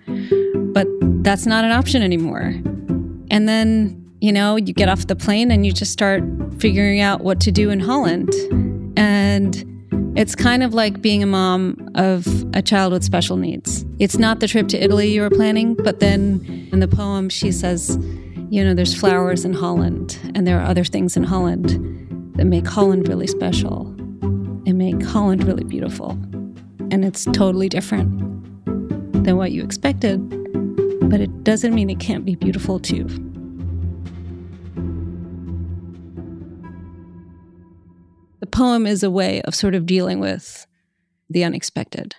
But 0.74 0.88
that's 1.24 1.46
not 1.46 1.64
an 1.64 1.72
option 1.72 2.02
anymore. 2.02 2.56
And 3.30 3.48
then 3.48 4.03
you 4.24 4.32
know, 4.32 4.56
you 4.56 4.72
get 4.74 4.88
off 4.88 5.08
the 5.08 5.18
plane 5.18 5.52
and 5.52 5.66
you 5.66 5.74
just 5.74 5.92
start 5.92 6.24
figuring 6.58 7.02
out 7.02 7.20
what 7.26 7.42
to 7.42 7.52
do 7.52 7.70
in 7.70 7.82
Holland. 7.82 8.34
And 8.96 9.54
it's 10.18 10.34
kind 10.34 10.64
of 10.64 10.74
like 10.74 11.02
being 11.02 11.22
a 11.22 11.26
mom 11.26 11.92
of 11.96 12.26
a 12.56 12.62
child 12.62 12.94
with 12.94 13.04
special 13.04 13.36
needs. 13.36 13.86
It's 14.00 14.18
not 14.18 14.40
the 14.40 14.48
trip 14.48 14.70
to 14.70 14.82
Italy 14.82 15.12
you 15.12 15.20
were 15.20 15.30
planning, 15.30 15.74
but 15.76 16.00
then 16.00 16.70
in 16.72 16.80
the 16.80 16.88
poem, 16.88 17.28
she 17.28 17.52
says, 17.52 18.00
you 18.50 18.64
know, 18.64 18.74
there's 18.74 18.98
flowers 18.98 19.44
in 19.44 19.52
Holland, 19.52 20.18
and 20.36 20.48
there 20.48 20.58
are 20.58 20.66
other 20.66 20.86
things 20.86 21.18
in 21.18 21.26
Holland 21.26 21.68
that 22.38 22.46
make 22.46 22.66
Holland 22.66 23.10
really 23.10 23.28
special 23.28 23.88
and 24.22 24.78
make 24.78 25.04
Holland 25.04 25.44
really 25.44 25.66
beautiful. 25.66 26.12
And 26.92 27.04
it's 27.04 27.26
totally 27.34 27.68
different 27.68 28.10
than 29.26 29.36
what 29.36 29.52
you 29.52 29.66
expected, 29.66 30.18
but 31.10 31.20
it 31.20 31.44
doesn't 31.44 31.76
mean 31.76 31.90
it 31.90 32.00
can't 32.00 32.24
be 32.24 32.36
beautiful 32.36 32.80
too. 32.80 33.33
The 38.44 38.48
poem 38.48 38.86
is 38.86 39.04
a 39.04 39.10
way 39.10 39.42
of 39.44 39.56
sort 39.56 39.74
of 39.74 39.86
dealing 39.86 40.20
with 40.20 40.68
the 41.30 41.46
unexpected. 41.46 42.14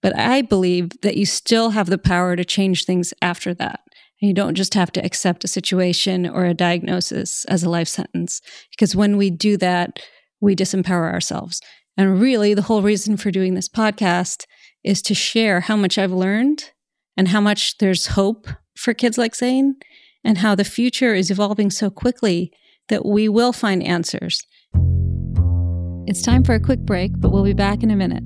But 0.00 0.16
I 0.16 0.42
believe 0.42 0.92
that 1.00 1.16
you 1.16 1.26
still 1.26 1.70
have 1.70 1.90
the 1.90 1.98
power 1.98 2.36
to 2.36 2.44
change 2.44 2.84
things 2.84 3.12
after 3.20 3.52
that. 3.54 3.80
And 4.20 4.28
you 4.28 4.32
don't 4.32 4.54
just 4.54 4.74
have 4.74 4.92
to 4.92 5.04
accept 5.04 5.42
a 5.42 5.48
situation 5.48 6.24
or 6.24 6.44
a 6.44 6.54
diagnosis 6.54 7.44
as 7.46 7.64
a 7.64 7.68
life 7.68 7.88
sentence. 7.88 8.40
Because 8.70 8.94
when 8.94 9.16
we 9.16 9.28
do 9.28 9.56
that, 9.56 9.98
we 10.40 10.54
disempower 10.54 11.12
ourselves. 11.12 11.60
And 11.96 12.20
really, 12.20 12.54
the 12.54 12.62
whole 12.62 12.82
reason 12.82 13.16
for 13.16 13.32
doing 13.32 13.54
this 13.54 13.68
podcast 13.68 14.44
is 14.84 15.02
to 15.02 15.16
share 15.16 15.62
how 15.62 15.74
much 15.74 15.98
I've 15.98 16.12
learned 16.12 16.70
and 17.16 17.26
how 17.26 17.40
much 17.40 17.78
there's 17.78 18.06
hope 18.06 18.46
for 18.76 18.94
kids 18.94 19.18
like 19.18 19.34
Zane 19.34 19.74
and 20.22 20.38
how 20.38 20.54
the 20.54 20.62
future 20.62 21.12
is 21.12 21.28
evolving 21.28 21.72
so 21.72 21.90
quickly 21.90 22.52
that 22.88 23.04
we 23.04 23.28
will 23.28 23.52
find 23.52 23.82
answers. 23.82 24.46
It's 26.06 26.22
time 26.22 26.44
for 26.44 26.54
a 26.54 26.60
quick 26.60 26.78
break, 26.78 27.10
but 27.16 27.32
we'll 27.32 27.42
be 27.42 27.52
back 27.52 27.82
in 27.82 27.90
a 27.90 27.96
minute. 27.96 28.22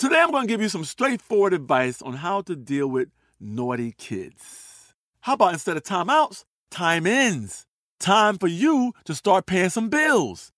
Today, 0.00 0.20
I'm 0.20 0.32
going 0.32 0.48
to 0.48 0.52
give 0.52 0.60
you 0.60 0.68
some 0.68 0.84
straightforward 0.84 1.52
advice 1.52 2.02
on 2.02 2.14
how 2.14 2.40
to 2.42 2.56
deal 2.56 2.88
with 2.88 3.10
naughty 3.38 3.92
kids. 3.96 4.92
How 5.20 5.34
about 5.34 5.52
instead 5.52 5.76
of 5.76 5.84
timeouts, 5.84 6.44
time 6.68 7.06
ins? 7.06 7.64
Time 8.00 8.38
for 8.38 8.48
you 8.48 8.92
to 9.04 9.14
start 9.14 9.46
paying 9.46 9.70
some 9.70 9.88
bills. 9.88 10.50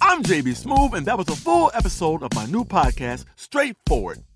I'm 0.00 0.22
JB 0.22 0.64
Smoove, 0.64 0.94
and 0.94 1.04
that 1.04 1.18
was 1.18 1.28
a 1.28 1.36
full 1.36 1.70
episode 1.74 2.22
of 2.22 2.34
my 2.34 2.46
new 2.46 2.64
podcast, 2.64 3.26
Straightforward, 3.36 4.24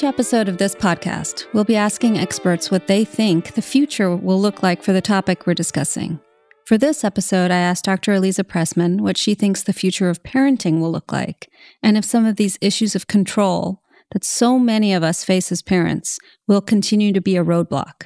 Each 0.00 0.04
episode 0.04 0.48
of 0.48 0.56
this 0.56 0.74
podcast, 0.74 1.44
we'll 1.52 1.64
be 1.64 1.76
asking 1.76 2.16
experts 2.16 2.70
what 2.70 2.86
they 2.86 3.04
think 3.04 3.52
the 3.52 3.60
future 3.60 4.16
will 4.16 4.40
look 4.40 4.62
like 4.62 4.82
for 4.82 4.94
the 4.94 5.02
topic 5.02 5.46
we're 5.46 5.52
discussing. 5.52 6.18
For 6.64 6.78
this 6.78 7.04
episode, 7.04 7.50
I 7.50 7.58
asked 7.58 7.84
Dr. 7.84 8.12
Aliza 8.12 8.42
Pressman 8.44 9.02
what 9.02 9.18
she 9.18 9.34
thinks 9.34 9.62
the 9.62 9.74
future 9.74 10.08
of 10.08 10.22
parenting 10.22 10.80
will 10.80 10.90
look 10.90 11.12
like, 11.12 11.50
and 11.82 11.98
if 11.98 12.06
some 12.06 12.24
of 12.24 12.36
these 12.36 12.56
issues 12.62 12.96
of 12.96 13.08
control 13.08 13.82
that 14.12 14.24
so 14.24 14.58
many 14.58 14.94
of 14.94 15.02
us 15.02 15.22
face 15.22 15.52
as 15.52 15.60
parents 15.60 16.18
will 16.48 16.62
continue 16.62 17.12
to 17.12 17.20
be 17.20 17.36
a 17.36 17.44
roadblock. 17.44 18.04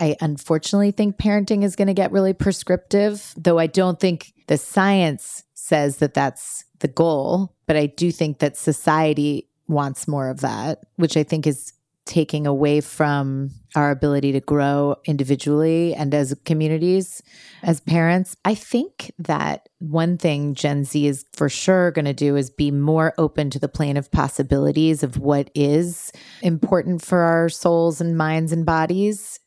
I 0.00 0.16
unfortunately 0.20 0.90
think 0.90 1.16
parenting 1.16 1.62
is 1.62 1.76
going 1.76 1.86
to 1.86 1.94
get 1.94 2.10
really 2.10 2.32
prescriptive, 2.32 3.32
though 3.36 3.60
I 3.60 3.68
don't 3.68 4.00
think 4.00 4.32
the 4.48 4.58
science 4.58 5.44
says 5.54 5.98
that 5.98 6.12
that's 6.12 6.64
the 6.80 6.88
goal. 6.88 7.54
But 7.68 7.76
I 7.76 7.86
do 7.86 8.10
think 8.10 8.40
that 8.40 8.56
society 8.56 9.48
wants 9.68 10.08
more 10.08 10.28
of 10.28 10.40
that, 10.40 10.80
which 10.96 11.16
I 11.16 11.22
think 11.22 11.46
is 11.46 11.72
taking 12.06 12.46
away 12.46 12.82
from 12.82 13.50
our 13.74 13.90
ability 13.90 14.30
to 14.32 14.40
grow 14.40 14.94
individually 15.06 15.94
and 15.94 16.14
as 16.14 16.36
communities, 16.44 17.22
as 17.62 17.80
parents. 17.80 18.36
I 18.44 18.54
think 18.54 19.10
that 19.18 19.70
one 19.78 20.18
thing 20.18 20.54
Gen 20.54 20.84
Z 20.84 21.06
is 21.06 21.24
for 21.32 21.48
sure 21.48 21.90
going 21.92 22.04
to 22.04 22.12
do 22.12 22.36
is 22.36 22.50
be 22.50 22.70
more 22.70 23.14
open 23.16 23.48
to 23.50 23.58
the 23.58 23.68
plane 23.68 23.96
of 23.96 24.10
possibilities 24.10 25.02
of 25.02 25.16
what 25.16 25.50
is 25.54 26.12
important 26.42 27.02
for 27.02 27.20
our 27.20 27.48
souls 27.48 28.02
and 28.02 28.18
minds 28.18 28.52
and 28.52 28.66
bodies 28.66 29.40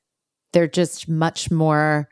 they're 0.54 0.68
just 0.68 1.08
much 1.08 1.52
more 1.52 2.10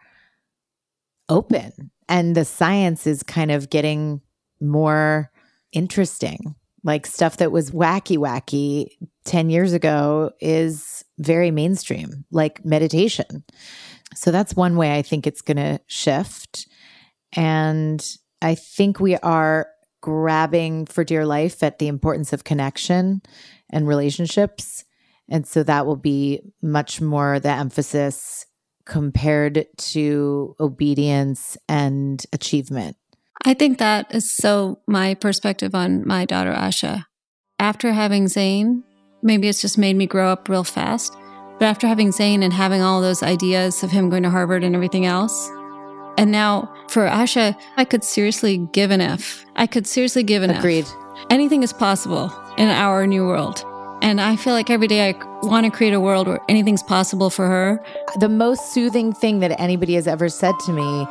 open. 1.29 1.91
And 2.07 2.35
the 2.35 2.45
science 2.45 3.07
is 3.07 3.23
kind 3.23 3.51
of 3.51 3.69
getting 3.69 4.21
more 4.61 5.31
interesting. 5.71 6.55
Like 6.85 7.05
stuff 7.05 7.37
that 7.37 7.51
was 7.51 7.71
wacky, 7.71 8.17
wacky 8.17 8.89
10 9.25 9.49
years 9.49 9.73
ago 9.73 10.31
is 10.39 11.03
very 11.17 11.51
mainstream, 11.51 12.23
like 12.31 12.63
meditation. 12.63 13.43
So 14.13 14.31
that's 14.31 14.55
one 14.55 14.77
way 14.77 14.95
I 14.95 15.01
think 15.01 15.27
it's 15.27 15.41
going 15.41 15.57
to 15.57 15.81
shift. 15.87 16.67
And 17.35 18.07
I 18.41 18.55
think 18.55 18.99
we 18.99 19.17
are 19.17 19.67
grabbing 20.01 20.85
for 20.85 21.03
dear 21.03 21.25
life 21.25 21.63
at 21.63 21.79
the 21.79 21.87
importance 21.87 22.31
of 22.31 22.43
connection 22.43 23.23
and 23.71 23.87
relationships. 23.87 24.85
And 25.27 25.47
so 25.47 25.63
that 25.63 25.87
will 25.87 25.95
be 25.95 26.41
much 26.61 27.01
more 27.01 27.39
the 27.39 27.49
emphasis 27.49 28.45
compared 28.85 29.65
to 29.77 30.55
obedience 30.59 31.57
and 31.67 32.23
achievement. 32.31 32.95
I 33.47 33.53
think 33.53 33.77
that 33.77 34.13
is 34.13 34.35
so 34.35 34.79
my 34.87 35.13
perspective 35.13 35.75
on 35.75 36.05
my 36.07 36.25
daughter 36.25 36.51
Asha. 36.51 37.05
After 37.59 37.93
having 37.93 38.27
Zane, 38.27 38.83
maybe 39.21 39.47
it's 39.47 39.61
just 39.61 39.77
made 39.77 39.95
me 39.95 40.07
grow 40.07 40.29
up 40.29 40.49
real 40.49 40.63
fast. 40.63 41.15
But 41.59 41.65
after 41.65 41.85
having 41.85 42.11
Zane 42.11 42.41
and 42.41 42.51
having 42.51 42.81
all 42.81 43.01
those 43.01 43.21
ideas 43.21 43.83
of 43.83 43.91
him 43.91 44.09
going 44.09 44.23
to 44.23 44.31
Harvard 44.31 44.63
and 44.63 44.73
everything 44.75 45.05
else, 45.05 45.49
and 46.17 46.31
now 46.31 46.73
for 46.89 47.07
Asha, 47.07 47.55
I 47.77 47.85
could 47.85 48.03
seriously 48.03 48.57
give 48.73 48.89
an 48.89 48.99
F. 48.99 49.45
I 49.55 49.67
could 49.67 49.85
seriously 49.85 50.23
give 50.23 50.41
an 50.41 50.49
Agreed. 50.49 50.85
F. 50.85 50.95
Anything 51.29 51.61
is 51.61 51.71
possible 51.71 52.33
in 52.57 52.67
our 52.67 53.05
new 53.05 53.25
world. 53.27 53.63
And 54.01 54.19
I 54.19 54.37
feel 54.37 54.53
like 54.53 54.71
every 54.71 54.87
day 54.87 55.09
I 55.09 55.13
want 55.45 55.65
to 55.65 55.71
create 55.71 55.93
a 55.93 55.99
world 55.99 56.27
where 56.27 56.39
anything's 56.49 56.83
possible 56.83 57.29
for 57.29 57.47
her. 57.47 57.83
The 58.19 58.29
most 58.29 58.73
soothing 58.73 59.13
thing 59.13 59.39
that 59.39 59.59
anybody 59.59 59.95
has 59.95 60.07
ever 60.07 60.29
said 60.29 60.55
to 60.65 60.71
me 60.71 61.07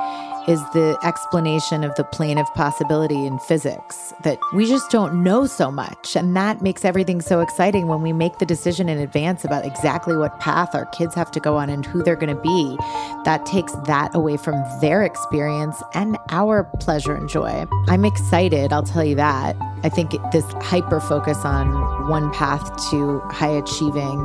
is 0.46 0.60
the 0.70 0.98
explanation 1.02 1.84
of 1.84 1.94
the 1.94 2.04
plane 2.04 2.38
of 2.38 2.52
possibility 2.54 3.26
in 3.26 3.38
physics 3.38 4.12
that 4.24 4.38
we 4.52 4.66
just 4.66 4.90
don't 4.90 5.22
know 5.22 5.46
so 5.46 5.70
much. 5.70 6.16
And 6.16 6.36
that 6.36 6.60
makes 6.60 6.84
everything 6.84 7.20
so 7.20 7.40
exciting 7.40 7.86
when 7.86 8.02
we 8.02 8.12
make 8.12 8.38
the 8.38 8.46
decision 8.46 8.88
in 8.88 8.98
advance 8.98 9.44
about 9.44 9.64
exactly 9.64 10.16
what 10.16 10.38
path 10.40 10.74
our 10.74 10.86
kids 10.86 11.14
have 11.14 11.30
to 11.32 11.40
go 11.40 11.56
on 11.56 11.70
and 11.70 11.86
who 11.86 12.02
they're 12.02 12.16
going 12.16 12.34
to 12.34 12.42
be. 12.42 12.76
That 13.24 13.46
takes 13.46 13.72
that 13.86 14.14
away 14.14 14.36
from 14.36 14.62
their 14.80 15.02
experience 15.02 15.82
and 15.94 16.18
our 16.30 16.64
pleasure 16.78 17.14
and 17.14 17.28
joy. 17.28 17.64
I'm 17.88 18.04
excited, 18.04 18.72
I'll 18.72 18.82
tell 18.82 19.04
you 19.04 19.14
that. 19.16 19.56
I 19.82 19.88
think 19.88 20.12
this 20.32 20.44
hyper 20.62 21.00
focus 21.00 21.38
on 21.44 22.08
one 22.08 22.32
path 22.32 22.64
to 22.90 23.20
high 23.30 23.56
achieving 23.56 24.23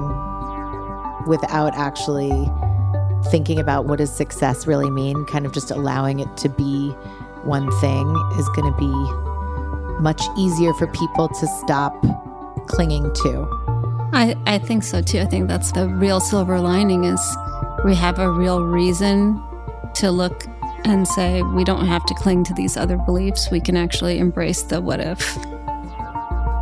without 1.28 1.74
actually 1.76 2.50
thinking 3.30 3.60
about 3.60 3.86
what 3.86 3.98
does 4.00 4.16
success 4.16 4.66
really 4.66 4.90
mean, 4.90 5.26
kind 5.26 5.46
of 5.46 5.54
just 5.54 5.72
allowing 5.72 6.20
it 6.20 6.38
to 6.38 6.50
be 6.50 6.92
one 7.44 7.70
thing 7.80 8.08
is 8.38 8.50
going 8.50 8.72
to 8.72 8.78
be 8.78 10.02
much 10.02 10.22
easier 10.38 10.74
for 10.74 10.88
people 10.88 11.28
to 11.28 11.48
stop 11.48 11.94
clinging 12.68 13.04
to. 13.14 13.48
I, 14.14 14.36
I 14.46 14.58
think 14.58 14.84
so 14.84 15.02
too. 15.02 15.20
I 15.20 15.26
think 15.26 15.48
that's 15.48 15.72
the 15.72 15.88
real 15.88 16.20
silver 16.20 16.60
lining 16.60 17.04
is 17.04 17.38
we 17.86 17.96
have 17.96 18.20
a 18.20 18.32
real 18.32 18.64
reason 18.64 19.42
to 19.96 20.12
look 20.12 20.46
and 20.86 21.08
say 21.08 21.42
we 21.44 21.64
don't 21.64 21.86
have 21.86 22.06
to 22.06 22.14
cling 22.16 22.44
to 22.46 22.54
these 22.54 22.78
other 22.78 22.98
beliefs. 22.98 23.52
We 23.52 23.60
can 23.60 23.78
actually 23.78 24.18
embrace 24.18 24.64
the 24.64 24.82
what 24.82 25.00
if. 25.00 25.38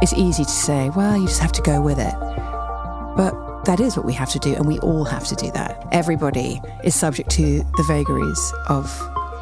It's 0.01 0.13
easy 0.13 0.43
to 0.43 0.49
say, 0.49 0.89
well, 0.89 1.17
you 1.17 1.27
just 1.27 1.39
have 1.39 1.51
to 1.53 1.61
go 1.61 1.81
with 1.81 1.99
it. 1.99 2.36
But 3.17 3.65
that 3.65 3.79
is 3.79 3.97
what 3.97 4.05
we 4.05 4.13
have 4.13 4.29
to 4.29 4.39
do, 4.39 4.53
and 4.53 4.65
we 4.65 4.79
all 4.79 5.03
have 5.03 5.25
to 5.27 5.35
do 5.35 5.51
that. 5.51 5.87
Everybody 5.91 6.61
is 6.83 6.95
subject 6.95 7.29
to 7.31 7.63
the 7.75 7.83
vagaries 7.87 8.53
of 8.69 8.85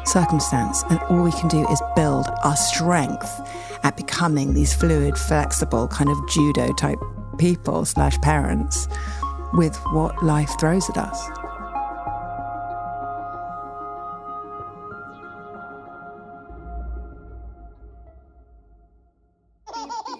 circumstance, 0.04 0.82
and 0.90 0.98
all 1.10 1.22
we 1.22 1.32
can 1.32 1.48
do 1.48 1.68
is 1.68 1.80
build 1.94 2.26
our 2.42 2.56
strength 2.56 3.30
at 3.84 3.96
becoming 3.96 4.54
these 4.54 4.72
fluid, 4.74 5.16
flexible, 5.16 5.86
kind 5.88 6.10
of 6.10 6.16
judo 6.28 6.72
type 6.72 6.98
people 7.38 7.84
slash 7.84 8.18
parents 8.22 8.88
with 9.52 9.76
what 9.92 10.24
life 10.24 10.50
throws 10.58 10.88
at 10.90 10.96
us. 10.96 11.28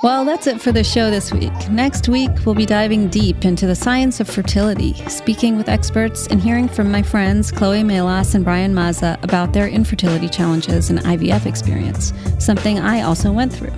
Well, 0.07 0.25
that's 0.25 0.47
it 0.47 0.61
for 0.61 0.71
the 0.71 0.85
show 0.85 1.11
this 1.11 1.33
week. 1.33 1.69
Next 1.69 2.09
week, 2.09 2.31
we'll 2.47 2.55
be 2.55 2.65
diving 2.65 3.09
deep 3.09 3.45
into 3.45 3.67
the 3.67 3.75
science 3.75 4.21
of 4.21 4.31
fertility, 4.31 4.95
speaking 5.09 5.57
with 5.57 5.69
experts 5.69 6.29
and 6.29 6.41
hearing 6.41 6.69
from 6.69 6.93
my 6.93 7.03
friends 7.03 7.51
Chloe 7.51 7.83
Melas 7.83 8.37
and 8.37 8.45
Brian 8.45 8.73
Mazza 8.73 9.21
about 9.25 9.53
their 9.53 9.67
infertility 9.67 10.29
challenges 10.29 10.91
and 10.91 11.01
IVF 11.01 11.45
experience, 11.45 12.13
something 12.39 12.79
I 12.79 13.01
also 13.01 13.33
went 13.33 13.53
through. 13.53 13.73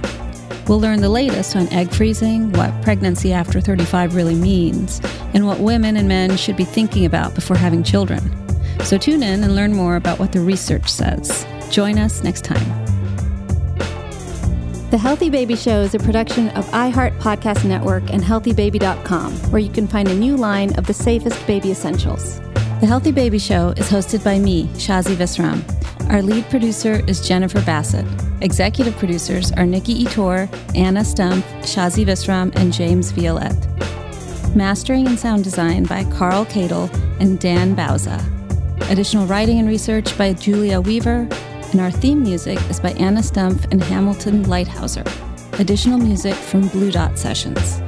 We'll 0.67 0.81
learn 0.81 1.01
the 1.01 1.09
latest 1.09 1.57
on 1.57 1.67
egg 1.69 1.91
freezing, 1.91 2.53
what 2.53 2.79
pregnancy 2.83 3.33
after 3.33 3.59
35 3.59 4.15
really 4.15 4.35
means, 4.35 5.01
and 5.33 5.47
what 5.47 5.61
women 5.61 5.97
and 5.97 6.09
men 6.09 6.37
should 6.37 6.59
be 6.59 6.65
thinking 6.65 7.07
about 7.07 7.35
before 7.35 7.57
having 7.57 7.83
children. 7.83 8.21
So 8.85 8.99
tune 8.99 9.23
in 9.23 9.43
and 9.45 9.57
learn 9.57 9.73
more 9.73 9.97
about 9.97 10.19
what 10.19 10.33
the 10.33 10.41
research 10.41 10.91
says. 10.91 11.47
Join 11.71 11.97
us 11.97 12.23
next 12.23 12.45
time. 12.45 12.88
The 14.91 14.97
Healthy 14.97 15.29
Baby 15.29 15.55
Show 15.55 15.83
is 15.83 15.95
a 15.95 15.99
production 15.99 16.49
of 16.51 16.65
iHeart 16.69 17.19
Podcast 17.19 17.63
Network 17.67 18.11
and 18.11 18.23
HealthyBaby.com, 18.23 19.35
where 19.51 19.61
you 19.61 19.69
can 19.69 19.87
find 19.87 20.09
a 20.09 20.15
new 20.15 20.35
line 20.35 20.75
of 20.79 20.87
the 20.87 20.95
safest 20.95 21.47
baby 21.47 21.71
essentials. 21.71 22.41
The 22.81 22.87
Healthy 22.87 23.13
Baby 23.13 23.39
Show 23.39 23.75
is 23.77 23.91
hosted 23.91 24.25
by 24.25 24.39
me, 24.39 24.65
Shazi 24.77 25.15
Visram. 25.15 25.63
Our 26.11 26.23
lead 26.23 26.49
producer 26.49 27.03
is 27.07 27.21
Jennifer 27.21 27.61
Bassett. 27.61 28.07
Executive 28.41 28.97
producers 28.97 29.53
are 29.53 29.67
Nikki 29.67 30.07
Etor, 30.07 30.49
Anna 30.75 31.01
Stumpf, 31.01 31.43
Shazi 31.65 32.07
Visram, 32.07 32.57
and 32.57 32.73
James 32.73 33.11
Violette. 33.11 33.69
Mastering 34.57 35.07
and 35.07 35.19
sound 35.19 35.45
design 35.45 35.85
by 35.85 36.05
Carl 36.05 36.47
Cadle 36.47 36.89
and 37.21 37.39
Dan 37.39 37.77
Bauza. 37.77 38.25
Additional 38.91 39.27
writing 39.27 39.59
and 39.59 39.69
research 39.69 40.17
by 40.17 40.33
Julia 40.33 40.81
Weaver 40.81 41.29
and 41.73 41.81
our 41.81 41.91
theme 41.91 42.23
music 42.23 42.59
is 42.71 42.81
by 42.81 42.91
Anna 42.93 43.21
Stumpf 43.21 43.71
and 43.71 43.83
Hamilton 43.83 44.45
Leithauser. 44.45 45.07
Additional 45.61 45.99
music 45.99 46.35
from 46.35 46.69
Blue 46.69 46.91
Dot 46.91 47.19
Sessions. 47.19 47.88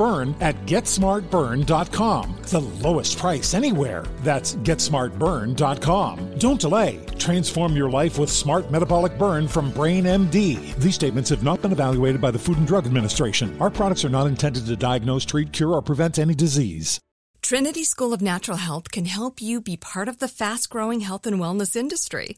Burn 0.01 0.35
at 0.41 0.55
GetSmartBurn.com. 0.65 2.35
The 2.45 2.59
lowest 2.59 3.19
price 3.19 3.53
anywhere. 3.53 4.03
That's 4.23 4.55
GetSmartBurn.com. 4.55 6.39
Don't 6.39 6.59
delay. 6.59 7.05
Transform 7.19 7.75
your 7.75 7.91
life 7.91 8.17
with 8.17 8.31
Smart 8.31 8.71
Metabolic 8.71 9.15
Burn 9.19 9.47
from 9.47 9.69
Brain 9.69 10.05
MD. 10.05 10.73
These 10.77 10.95
statements 10.95 11.29
have 11.29 11.43
not 11.43 11.61
been 11.61 11.71
evaluated 11.71 12.19
by 12.19 12.31
the 12.31 12.39
Food 12.39 12.57
and 12.57 12.65
Drug 12.65 12.87
Administration. 12.87 13.55
Our 13.61 13.69
products 13.69 14.03
are 14.03 14.09
not 14.09 14.25
intended 14.25 14.65
to 14.65 14.75
diagnose, 14.75 15.23
treat, 15.23 15.53
cure, 15.53 15.73
or 15.73 15.83
prevent 15.83 16.17
any 16.17 16.33
disease. 16.33 16.99
Trinity 17.43 17.83
School 17.83 18.11
of 18.11 18.23
Natural 18.23 18.57
Health 18.57 18.89
can 18.89 19.05
help 19.05 19.39
you 19.39 19.61
be 19.61 19.77
part 19.77 20.07
of 20.07 20.17
the 20.17 20.27
fast 20.27 20.71
growing 20.71 21.01
health 21.01 21.27
and 21.27 21.39
wellness 21.39 21.75
industry. 21.75 22.37